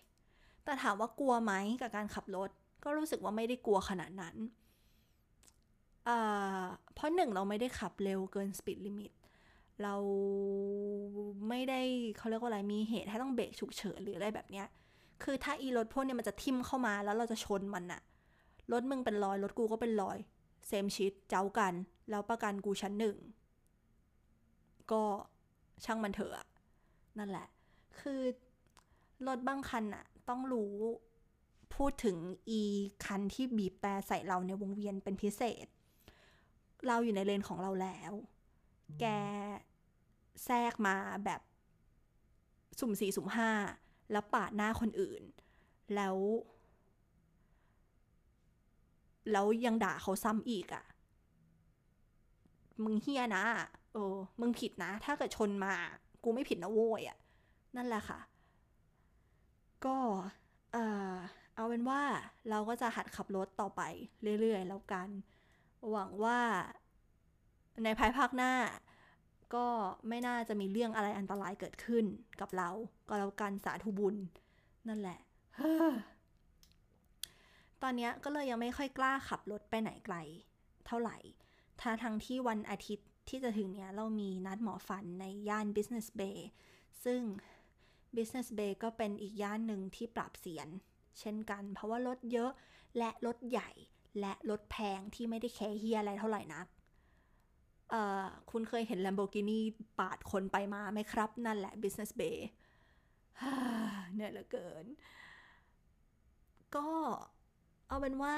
[0.64, 2.50] แต่ถามว่ากลัวไหมกับการขับรถ
[2.84, 4.36] ก็รู้สึกว่าไม่ได้กลัวขนาดนั้น
[6.94, 9.12] เพราะหนึ่งเราไม่ได้ขับเร็วเกิน speed limit
[9.82, 9.94] เรา
[11.48, 11.80] ไม่ได้
[12.18, 14.66] เขาเรียกว่าอะไรมีเหตุให้ต้องเบรกฉุกเฉินหรืออะไรแบบเนี้ย
[15.22, 18.02] คือถ้าอีรถพวกเนี้ยมันจะทิ่มเข้ามาแล้วเราจะชนมันอะ
[18.72, 20.18] รถมึงเป็นรอยรถกูก็เป็นรอย
[20.66, 21.74] เซมชิดเจ้ากัน
[22.10, 23.16] แล้วประกันกูชั้นหนึ่ง
[24.92, 25.02] ก็
[25.84, 26.46] ช่างมันเถอะ
[27.18, 27.46] นั่นแหละ
[28.00, 28.20] คือ
[29.26, 30.72] รถบางคันอะต้องรู้
[31.74, 32.16] พูดถึง
[32.48, 32.60] อี
[33.04, 35.66] คันที่บีบแต่ใส่เราในวงเวียนเป็นพิเศษ
[36.88, 38.12] เราอยู่ในเลนของเราแล้ว
[39.00, 39.04] แก
[40.44, 41.40] แทรกมาแบบ
[42.80, 43.50] สุ่มสี่สุ่มห้า
[44.12, 45.22] แล้วปาดหน้าคนอื่น
[45.94, 46.16] แล้ว
[49.32, 50.84] แล้วยังด่าเขาซ้ำอีกอะ่ะ
[52.84, 53.44] มึงเฮียนะ
[53.92, 55.74] เออมึงผิดนะ ถ้าเกิดชนมา
[56.24, 57.18] กูไม่ผิดนะโว้ยอะ่ะ
[57.76, 58.20] นั่นแหละค่ะ
[59.84, 59.96] ก็
[61.54, 62.02] เอาเป็นว่า
[62.50, 63.82] เราก็จะหัดขับรถต่อไป
[64.40, 65.08] เรื่อยๆ แล้วกัน
[65.90, 66.38] หวังว่า
[67.84, 68.52] ในภายภาคหน้า
[69.54, 69.66] ก็
[70.08, 72.04] ไม่น่าจะมีเรื่องอะไรอันตรายเกิดขึ้น
[72.40, 72.70] กับเรา
[73.08, 74.16] ก็แล้วกันสาธุบุญ
[74.88, 75.20] นั่นแหละ
[77.82, 80.16] ตอนนี้ก็เลยยังไม่ค่อยกล้าขับรถไปไหนไกล
[80.86, 81.16] เท่าไหร่
[81.80, 86.38] ถ้าทั้งที่วันอาทิตย์ที่จะถึงเนี้ยเรามีนัดหมอฟันในย่าน Business Bay
[87.04, 87.20] ซึ่ง
[88.16, 90.68] Business Bay ก็เป็นอีกย่านหนึ่งที่ปรับเสียน
[91.20, 92.50] เช่นกัน เพราะว่ารถเยอะ
[92.98, 93.70] และรถใหญ่
[94.20, 96.66] และรถแพงที่ไม่ได้แคร์เฮียอะไรเท่าไหร่นัก
[98.50, 99.60] คุณเคยเห็น Lamborghini
[99.98, 102.38] ปาดคนไปมาไหมครับ นั่นแหละ Business Bay
[104.14, 104.86] เนี่ยเหลือเกิน
[106.76, 106.88] ก็
[107.88, 108.34] เอาเป็นว่า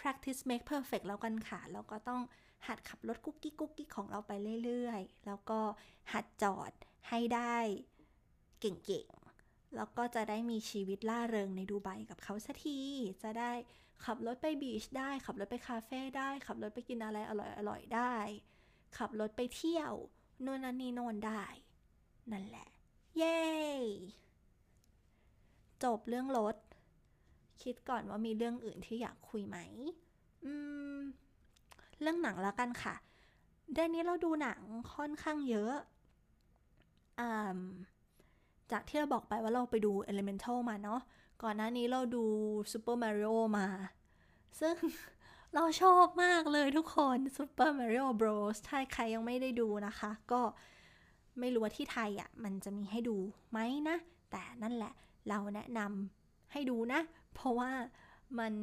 [0.00, 2.22] practice make perfect แล้วกันค่ะ แล้วก็ต้อง
[2.66, 4.32] หัดขับรถกุ๊กกิ๊กกุ๊กกิ๊กของเราไป
[4.64, 5.60] เรื่อยๆ แล้วก็
[6.12, 6.72] หัดจอด
[7.08, 7.56] ให้ได้
[8.60, 12.80] เก่งๆ แล้วก็จะได้มีชีวิตล่าเริงในดูไบกับเขาสักที
[13.22, 13.52] จะได้
[14.04, 17.32] ขับรถไปบีชได้ ขับรถไปคาเฟ่ได้ ขับรถไปกินอะไรอ
[17.68, 18.14] ร่อยๆ ได้
[18.96, 19.92] ขับรถไปเที่ยว
[20.42, 21.42] โน่นนั่นนี่โน่นได้
[22.32, 22.68] นั่นแหละ
[23.18, 23.38] เย้
[25.84, 26.56] จบเรื่องรถ
[27.62, 29.58] คิดก่อนว่ามีเรื่องอื่นที่อยากคุยไหม
[30.44, 30.52] อื
[30.94, 30.96] ม
[32.00, 32.94] เรื่องหนังแล้วกันค่ะ
[33.72, 34.60] เดือนนี้เราดูหนัง
[34.94, 35.74] ค่อนข้างเยอะ
[37.20, 37.58] อ่า
[38.72, 41.00] จากที่เราบอกไปว่าเราไปดู Elemental มาเนาะ
[41.42, 42.24] ก่อนหน้านี้เราดู
[42.72, 43.66] Super Mario มา
[44.60, 44.74] ซึ่ง
[45.54, 50.40] เราชอบมากเลยทุกคน Super Mario Bros ถ้าใครยังไม่ได้ดูนะคะ ก็
[51.40, 53.16] ไม่รู้ว่าที่ไทยอะ่ะ มันจะมีให้ดู
[53.50, 53.96] ไหมนะ
[54.30, 54.92] แต่นั่นแหละ
[55.28, 57.00] เราแนะนำให้ดูนะ
[57.34, 57.70] เพราะว่า
[58.38, 58.54] มัน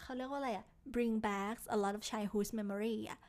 [0.00, 3.20] เขาเรียกว่าอะไรอะ bring back a lot of childhood memory อะ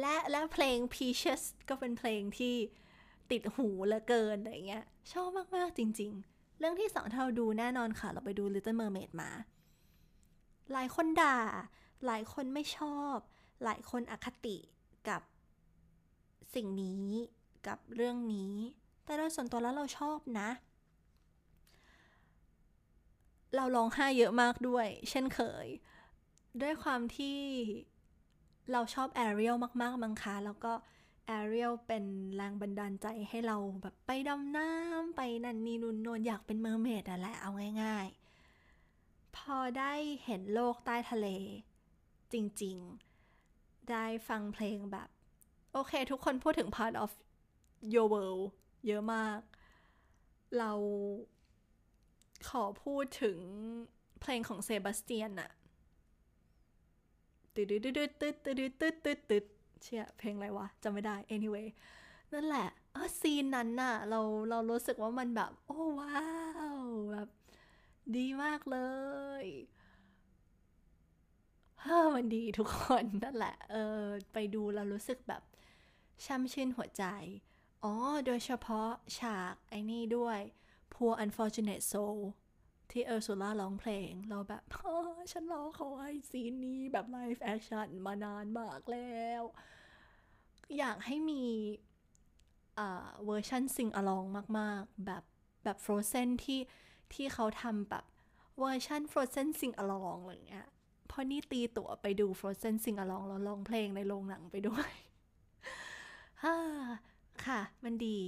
[0.00, 2.54] และและเพลง Peaches ก็เป็นเพลงที่
[3.30, 9.30] ติดหูเหลือเกินอะไรเงี้ย ชอบมาก ๆ จริง ๆ เรื่องที่สองที่เราดูแน่นอนค่ะ เราไปดู Little Mermaid มา
[10.72, 11.38] หลายคนด่า
[12.06, 13.16] หลายคนไม่ชอบ
[13.64, 14.56] หลายคนอคติ
[15.08, 15.22] กับ
[16.54, 17.08] สิ่งนี้
[17.66, 18.54] กับเรื่องนี้
[19.04, 20.48] แต่โดยส่วนตัวแล้วเราชอบนะ
[23.54, 25.66] เราร้องไห้เยอะมากด้วย เช่นเคย
[26.62, 27.38] ด้วยความที่
[28.72, 30.72] เราชอบแอเรียลมาก ๆ มั้งคะแล้วก็
[31.26, 32.04] แอเรียลเป็น
[32.36, 37.50] แรงบันดาลใจให้เราแบบไปดำน้ำไปนันนีนุนนนอยากเป็น mermaid อะแหละเอา
[37.82, 38.06] ง่าย
[39.36, 39.92] พอได้
[40.24, 41.26] เห็นโลกใต้ทะเล
[42.32, 45.08] จริงๆ ได้ฟังเพลงแบบ
[45.72, 47.10] โอเค ทุกคนพูดถึง part of
[47.92, 48.46] your world
[48.86, 49.40] เยอะมาก
[50.58, 50.72] เรา
[52.48, 53.38] ขอพูดถึง
[54.20, 55.50] เพลงของเซบาสเตียนอะ
[57.54, 59.44] ตึ๊ดตึ๊ดตึ๊ดตึ๊ดตึ๊ดตึ๊ดตึ๊ดตึ๊ด
[59.82, 61.68] เชี่ยเพลงอะไรวะจำไม่ได้ anyway
[62.32, 64.20] นั่นแหละเออซีนนั้นน่ะ เรา
[64.50, 66.22] เรารู้สึกว่ามันแบบ โอ้ว้า
[66.76, 66.80] ว
[67.12, 67.28] แบบ
[68.16, 68.78] ดีมากเล
[69.42, 69.44] ย
[71.82, 75.42] เฮ้มันดีทุกคนนั่นแหละ เออ ไปดูแล้วรู้สึกแบบ
[76.24, 77.04] ช่ำชื่นหัวใจ
[77.84, 77.94] อ๋อ
[78.26, 80.40] โดยเฉพาะฉากไอ้นี่ด้วย
[80.94, 82.18] Poor Unfortunate Soul
[82.90, 84.92] ที่เออร์ซูล่าร้องเพลง เราแบบอ
[85.32, 89.42] ฉันรอคอย scene นี้แบบ live action มานานมากแล้ว
[90.78, 91.44] อยากให้มี
[93.26, 94.24] เวอร์ชัน sing-along
[94.58, 95.24] มาก ๆ แบบ
[95.64, 96.60] แบบ Frozen ที่
[97.14, 98.04] ที่เขาทำแบบ
[98.58, 100.66] เวอร์ชัน Frozen sing-along อะไรเงี้ย
[101.08, 104.90] เพราะนี่ตีตั๋วไปดู Frozen sing-along แล้วร้องเพลงในโรงหนังไปด้วย
[106.42, 106.56] ฮ่า
[107.46, 108.18] ค่ะ มันดี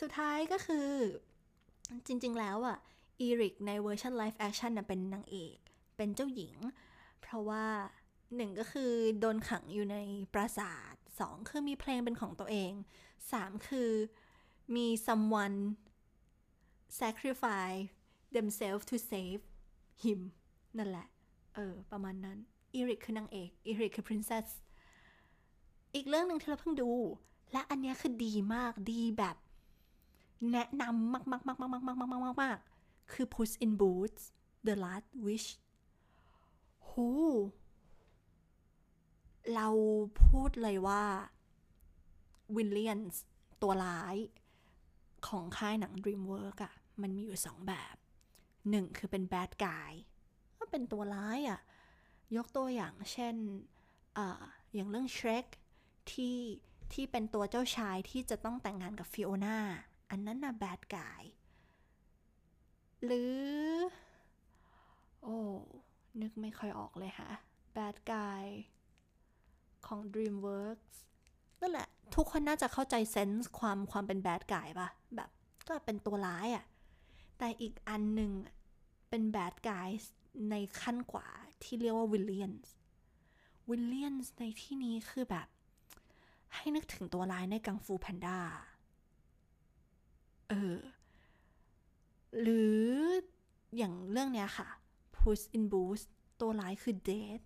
[0.00, 0.88] สุดท้ายก็คือ
[2.06, 2.78] จริง ๆ แล้วอะ
[3.20, 5.56] อีริกในเวอร์ชัน live action เป็นนางเอก
[5.96, 6.54] เป็นเจ้าหญิง
[7.20, 7.64] เพราะว่า
[8.36, 8.90] หนึ่งก็คือ
[9.20, 9.96] โดนขังอยู่ใน
[10.34, 12.72] ปราสาทสองคือมีเพลงเป็นของตัวเอง
[13.32, 13.90] สามคือ
[14.76, 15.58] มี someone
[17.00, 17.88] sacrifice
[18.36, 19.42] themselves to save
[20.02, 20.20] him
[20.78, 21.06] นั่นแหละ
[21.54, 22.38] เออ ประมาณนั้น
[22.74, 24.46] อีริกคือนางเอกอีริกคือ princess
[25.94, 26.90] อีกเรื่องหนึ่งที่เราเพิ่งดู
[27.52, 29.36] และอันนี้คือดีมากดีแบบ
[30.52, 32.58] แนะนำมากมากมากมากมากมากมากมากมาก
[33.12, 34.22] คือ Puss in Boots
[34.66, 35.48] The Last Wish
[36.84, 36.90] โห
[39.54, 39.68] เรา
[40.24, 41.02] พูดเลยว่า
[42.56, 43.24] วิลเลียนส์
[43.62, 44.16] ตัวร้าย
[45.26, 46.72] ของค่ายหนัง DreamWorks อะ
[47.02, 47.96] มันมีอยู่สองแบบ
[48.70, 49.92] หนึ่งคือเป็นแบดกาย
[50.58, 51.60] ก็เป็นตัวร้ายอะ
[52.36, 53.34] ยกตัวอย่างเช่น
[54.16, 54.20] อ
[54.74, 55.46] อย่างเรื่อง Shrek
[56.12, 56.38] ที่
[56.92, 59.58] ที่เป็นตัวเจ้าชายที่จะต้องแต่งงานกับฟิโอนา
[60.10, 61.22] อันนั้นนะแบดกาย
[63.04, 63.34] หรือ
[65.22, 65.36] โอ้
[66.20, 67.30] นึกไม่ค่อยออกเลยค่ะ
[67.76, 68.44] bad guy
[69.86, 70.96] ของ DreamWorks
[71.60, 75.30] นั่นแหละ ทุกคนน่าจะเข้าใจเซนส์ความความเป็น bad guy ปะแบบ
[75.68, 76.64] ก็เป็นตัวร้ายอะ่ะ
[77.38, 78.32] แต่อีกอันหนึ่ง
[79.08, 79.88] เป็น bad guy
[80.50, 81.26] ในขั้นกว่า
[81.62, 82.68] ที่เรียกว่า Villains
[83.68, 85.48] Villains ในที่นี้คือแบบ
[86.54, 88.38] ให้นึกถึงตัวร้ายในกังฟูแพนด้า
[90.48, 90.78] เออ
[92.40, 92.82] หรือ
[93.76, 94.68] อย่างเรื่องเนี้ยค่ะ
[95.16, 96.02] Puss in Boots
[96.40, 97.40] ตัวร้ายคือ Dead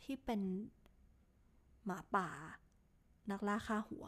[0.00, 0.40] ที่เป็น
[1.84, 2.28] หมาป่า
[3.30, 4.06] นักล่าฆ่าหัว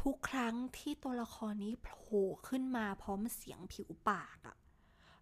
[0.00, 4.56] ทุกครั้งที่ตัวละครนี้โผล่ขึ้นมาพร้อมเสียงผิวปากอะ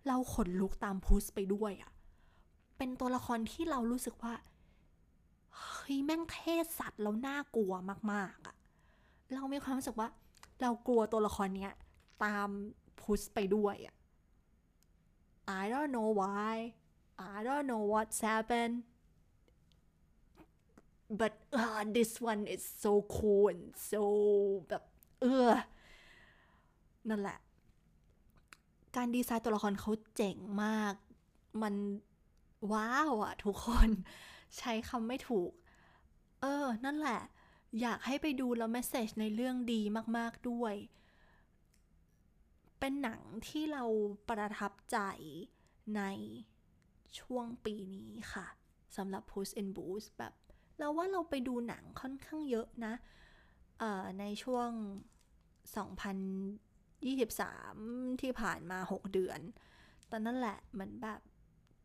[0.07, 1.93] เราขนลุกตามพุสไปด้วยอะ
[2.79, 4.35] เป็นตัวละครที่เรารู้สึกว่า
[5.57, 7.73] เฮ้ยแม่งเทศสัตว์แล้วน่ากลัว
[8.13, 8.57] มากๆอะ
[9.35, 10.09] เรามีความรู้สึกว่า
[10.63, 11.73] เรากลัวตัวละครเนี้ย
[12.25, 12.49] ตาม
[13.01, 13.95] พุชไปด้วยอะ
[15.61, 16.55] I don't know why
[17.35, 18.77] I don't know what's happened
[21.09, 24.03] but uh, this one is so cool and so
[24.69, 24.83] แบบ
[25.21, 25.51] เออ
[27.09, 27.39] นั่นแหละ
[28.97, 30.95] การดีไซน์ตัวละครเขาเจ๋งมาก
[31.63, 31.75] มัน
[32.73, 33.91] ว้าวอะทุกคน
[34.59, 35.53] ใช้คำไม่ถูก
[36.41, 37.21] เออ นั่นแหละ
[37.81, 39.81] อยากให้ไปดูแล้วเมสเซจในเรื่องดี
[40.17, 40.75] มาก ๆ ด้วย
[42.79, 43.85] เป็นหนังที่เรา
[44.29, 44.99] ประทับใจ
[45.97, 46.03] ใน
[47.21, 48.47] ช่วงปีนี้ค่ะ
[48.97, 50.35] สำหรับ Puss in Boots แบบ
[50.79, 52.95] เราว่าเราไปดูหนังค่อนข้างเยอะนะ
[54.21, 54.71] ในช่วง
[56.87, 59.41] 2023 ที่ผ่านมา 6 เดือน
[60.11, 61.21] ตอนนั้นแหละเหมือนแบบ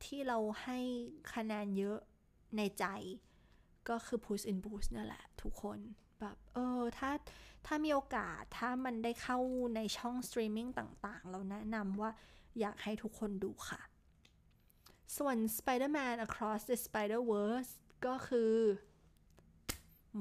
[0.05, 0.79] ที่เราให้
[1.33, 1.99] คะแนนเยอะ
[2.57, 2.85] ในใจ
[3.89, 5.79] ก็คือ Puss in Boots นั่นแหละทุกคน
[6.19, 7.11] แบบเออถ้า
[7.65, 9.37] ถ้ามีโอกาสถ้ามันได้เข้า
[9.75, 10.67] ในช่องสตรีมมิ่ง
[11.05, 12.11] ต่างๆ เราแนะนำว่า
[12.59, 13.81] อยากให้ทุกคนดูค่ะ
[15.17, 17.71] ส่วน Spider-Man Across the Spider-Verse
[18.05, 18.51] ก็คือ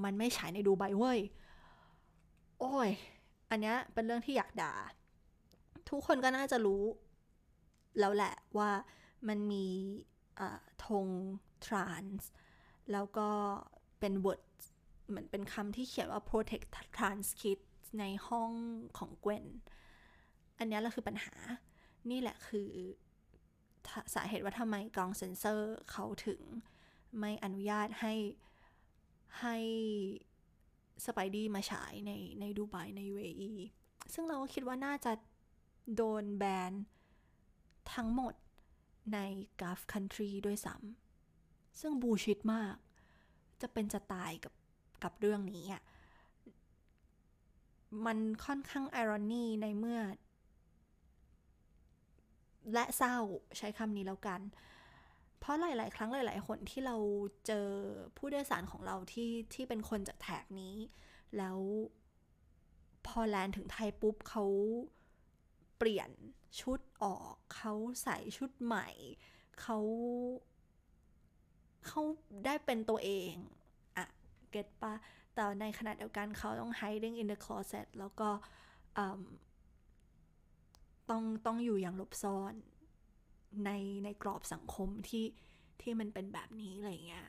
[0.05, 1.20] มันไม่ฉายในดูไบเว้ย
[2.61, 2.91] โอ้ย
[3.51, 4.74] อันนี้เป็นเรื่องที่อยากด่า
[5.89, 6.83] ทุกคนก็น่าจะรู้
[7.99, 8.70] แล้วแหละว่า
[9.28, 9.66] มันมี
[10.85, 11.07] ธง
[11.64, 12.28] ทรานส์
[12.93, 13.28] แล้วก็
[14.01, 14.43] เป็น word
[15.09, 16.66] เหมือนเป็นคำที่เขียนว่า protect
[16.97, 17.66] trans kids
[18.01, 18.53] ในห้อง
[18.99, 19.45] ของเกวน
[20.59, 21.35] อันนี้แหละคือปัญหา
[22.11, 22.68] นี่แหละคือ
[24.14, 26.41] สาเหตุว่าทำไมกองเซนเซอร์เขาถึง
[27.19, 28.15] ไม่อนุญาตให้
[29.41, 29.57] ให้
[31.07, 33.53] สไปดี้มาฉายในในดูไบใน UAE
[34.13, 35.13] ซึ่งเราก็คิดว่าน่าจะ
[35.97, 36.73] โดนแบน
[37.95, 38.35] ทั้งหมด
[39.15, 39.19] ใน
[39.61, 42.75] ก u ฟคันทรีด้วยซ้ำซึ่งบูชิดมาก
[43.61, 44.55] จะเป็นจะตายกับ
[45.03, 45.83] กับเรื่องนี้อะ
[48.07, 50.01] มันค่อนข้างไอรอนีในเมื่อ
[52.73, 53.17] และเศร้า
[53.59, 56.97] ใช้คำนี้แล้วกันเเพราะหลาย ๆ ครั้งหลาย ๆ คนที่เรา
[57.47, 57.68] เจอ
[58.16, 60.74] ผู้โดยสารของเราที่ที่เป็นคนจากแถบนี้
[61.36, 61.59] แล้ว
[63.07, 64.45] พอแลนถึงไทยปุ๊บเขา
[65.78, 66.11] เปลี่ยน
[66.61, 67.72] ชุดออกเขา
[68.03, 68.88] ใส่ชุดใหม่
[69.61, 69.78] เขา
[71.86, 72.03] เขา
[72.45, 73.32] ได้เป็นตัวเอง
[73.97, 74.07] อะ
[74.51, 74.95] เก็ตปะ
[75.34, 78.28] แต่ในขณะเดียวกันเขาต้อง hiding in the closet แล้วก็
[81.11, 82.55] ต้องต้องอยู่อย่างหลบซ่อน
[83.64, 83.70] ใน
[84.05, 85.26] ในกรอบสังคมที่
[85.80, 87.26] ที่มันเป็นแบบนี้อะไรเงี้ย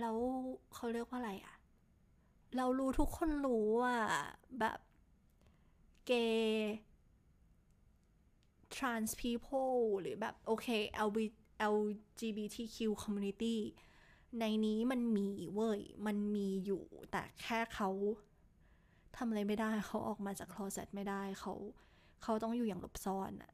[0.00, 0.16] แล้ว
[0.74, 1.56] เขาเรียกว่าอะไรอะ
[2.56, 3.96] เรารู้ทุกคนรู้ว่า
[4.60, 4.78] แบบ
[6.06, 6.12] เก
[6.44, 6.74] ย์
[8.74, 10.66] trans people หรือแบบโอเค
[11.74, 13.56] LGBTQ community
[14.38, 17.90] ในนี้มันมีเว้ย มันมีอยู่แต่แค่เขา
[19.16, 21.54] ทำอะไรไม่ได้ เขาออกมาจากคลอเซ็ตไม่ได้เขา
[22.22, 23.52] เขาต้องอยู่อย่างหลบซ่อนอะ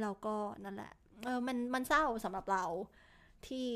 [0.00, 0.92] แล้วก็นั่นแหละ
[1.24, 2.64] เออมันมันเศร้าสำหรับเรา
[3.46, 3.68] ที่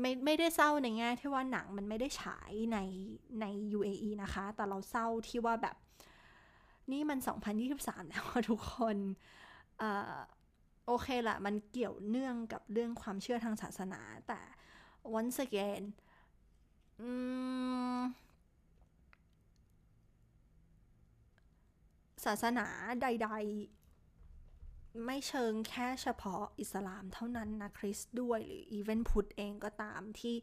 [0.00, 2.78] ไม่ไม่ได้เศร้าในแง่ที่ว่าหนังมันไม่ได้ฉายใน
[3.40, 3.46] ใน
[3.76, 5.76] UAE นะคะ แต่เราเศร้าที่ว่าแบบ
[6.92, 7.18] นี่มัน
[7.64, 8.96] 2023 แล้วทุกคน
[9.82, 9.84] อ
[10.86, 14.40] โอเคละมันเกี่ยวเนื่องกับเรื่องความเชื่อทางศาสนา แต่
[15.18, 15.82] once again
[22.24, 22.66] ศาสนา
[23.02, 23.28] ใด
[23.66, 23.81] ๆ
[25.06, 30.36] ไม่เชิงแค่เฉพาะอิสลามเท่านั้นนะคริสด้วยหรืออีเวนพุทธเองก็ตามที่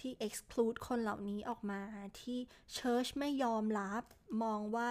[0.06, 1.80] ี่ exclude คนเหล่านี้ออกมา
[2.20, 2.38] ที่
[2.74, 4.02] เชิร์ชไม่ยอมรับ
[4.42, 4.88] มองว่า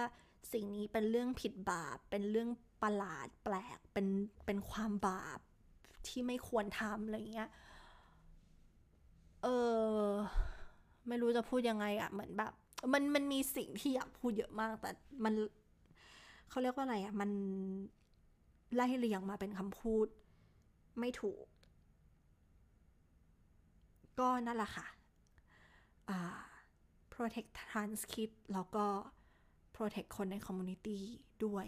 [0.52, 2.48] สิ่งนี้เป็นเรื่องผิดบาป เป็นเรื่อง
[2.82, 4.06] ประหลาดแปลก เป็น
[4.46, 5.40] เป็นความบาป
[6.06, 7.50] ที่ไม่ควรทำอะไรเงี้ย
[9.42, 9.46] เอ
[10.02, 10.06] อ
[11.08, 12.52] ไม่รู้จะพูดยังไงอะเหมือนแบบ
[12.92, 14.90] มันมันมีสิ่งที่อยากพูดเยอะมาก แต่
[15.24, 15.34] มัน
[16.48, 17.30] เขาเรียกว่าอะไรอะมัน
[18.74, 20.06] ไล่เรียงมาเป็นคำพูด
[20.98, 21.44] ไม่ถูก
[24.18, 24.86] ก็นั่นแหละค่ะ
[26.08, 26.18] อ่า
[27.12, 28.86] protect trans kid แล้วก็
[29.74, 30.98] protect คนใน community
[31.44, 31.66] ด้วย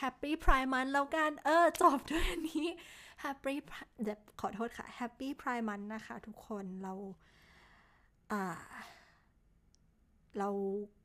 [0.00, 2.66] Happy Prime Month แล้วกัน เออ จบด้วยนี้
[3.24, 3.54] Happy
[4.02, 6.94] เดี๋ยวขอโทษค่ะ Happy Prime Month นะคะทุกคนเรา
[8.32, 8.42] อ่า
[10.38, 10.48] เรา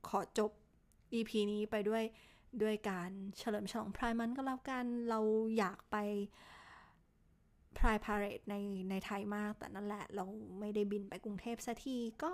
[0.07, 0.51] ขอจบ
[1.13, 2.03] EP นี้ไปด้วย
[2.61, 5.19] ด้วยการเฉลิมฉลองพรายมันก็แล้วกัน เรา
[5.57, 5.95] อยากไป
[7.77, 8.55] พรายพาเรตใน
[8.89, 10.25] ในไทยมาก แต่นั่นแหละ เรา
[10.59, 12.33] ไม่ได้บินไปกรุงเทพสัทีก็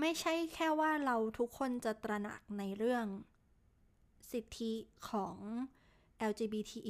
[0.00, 3.06] ไม่ใช่แค่ว่าเราทุกคนจะตระหนักในเรื่อง
[4.30, 4.72] สิทธิ
[5.08, 5.36] ของ
[6.30, 6.88] LGBTQ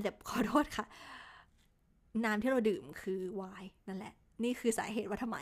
[0.00, 0.86] เดี๋ยวขอโทษค่ะ
[2.24, 5.38] น้ำที่เราดื่มคือวน์นั่นแหละ นี่คือสาเหตุว่าทำไม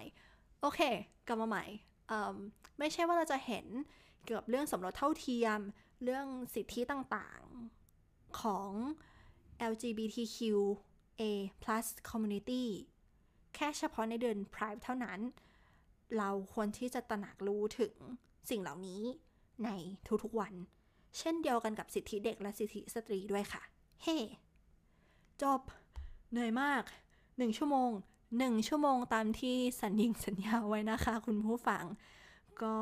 [0.60, 0.80] โอเค
[1.26, 1.64] กลับมาใหม่
[2.80, 3.66] ไม่ใช่ว่าเราจะเห็น
[4.24, 5.60] เกี่ยวกับเรื่องสมรสเท่าเทียม
[6.04, 8.70] เรื่องสิทธิต่างๆของ
[9.72, 11.22] LGBTQA+
[12.10, 12.64] community
[13.54, 15.20] แค่เฉพาะในเดือน Pride เท่านั้น
[16.18, 17.94] เราควรที่จะตระหนักรู้ถึง
[18.50, 19.02] สิ่งเหล่านี้
[19.64, 19.70] ใน
[20.24, 20.54] ทุกๆวัน
[21.18, 23.62] เช่นเดียวกันกับสิทธิเด็กและสิทธิสตรีด้วยค่ะ
[24.02, 24.24] เฮ้ hey,
[25.42, 25.60] จบ
[26.30, 26.82] เหนื่อยมาก
[27.38, 27.90] หนึ่งชั่วโมง
[28.38, 31.84] หนึ่งชั่วโมงตามที่สัญญิงสัญญาไว้นะคะคุณผู้ฟัง
[32.62, 32.76] ก็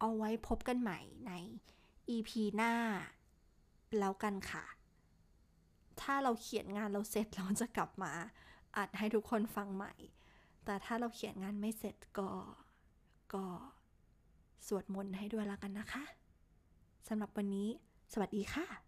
[0.00, 1.32] เอาไว้พบกันใหม่ใน
[2.14, 2.72] EP หน้า
[3.98, 4.64] แล้วกันค่ะ
[6.00, 8.12] ถ้าเราเขียนงานเราเสร็จเราจะกลับมา
[8.76, 9.94] อัดให้ทุกคนฟังใหม่
[10.64, 12.28] แต่ถ้าเราเขียนงานไม่เสร็จก็
[13.34, 13.44] ก็
[14.66, 16.04] สวดมนต์ให้ด้วยแล้วกันนะคะ
[17.08, 17.68] สำหรับวันนี้
[18.12, 18.85] สวัสดีค่ะ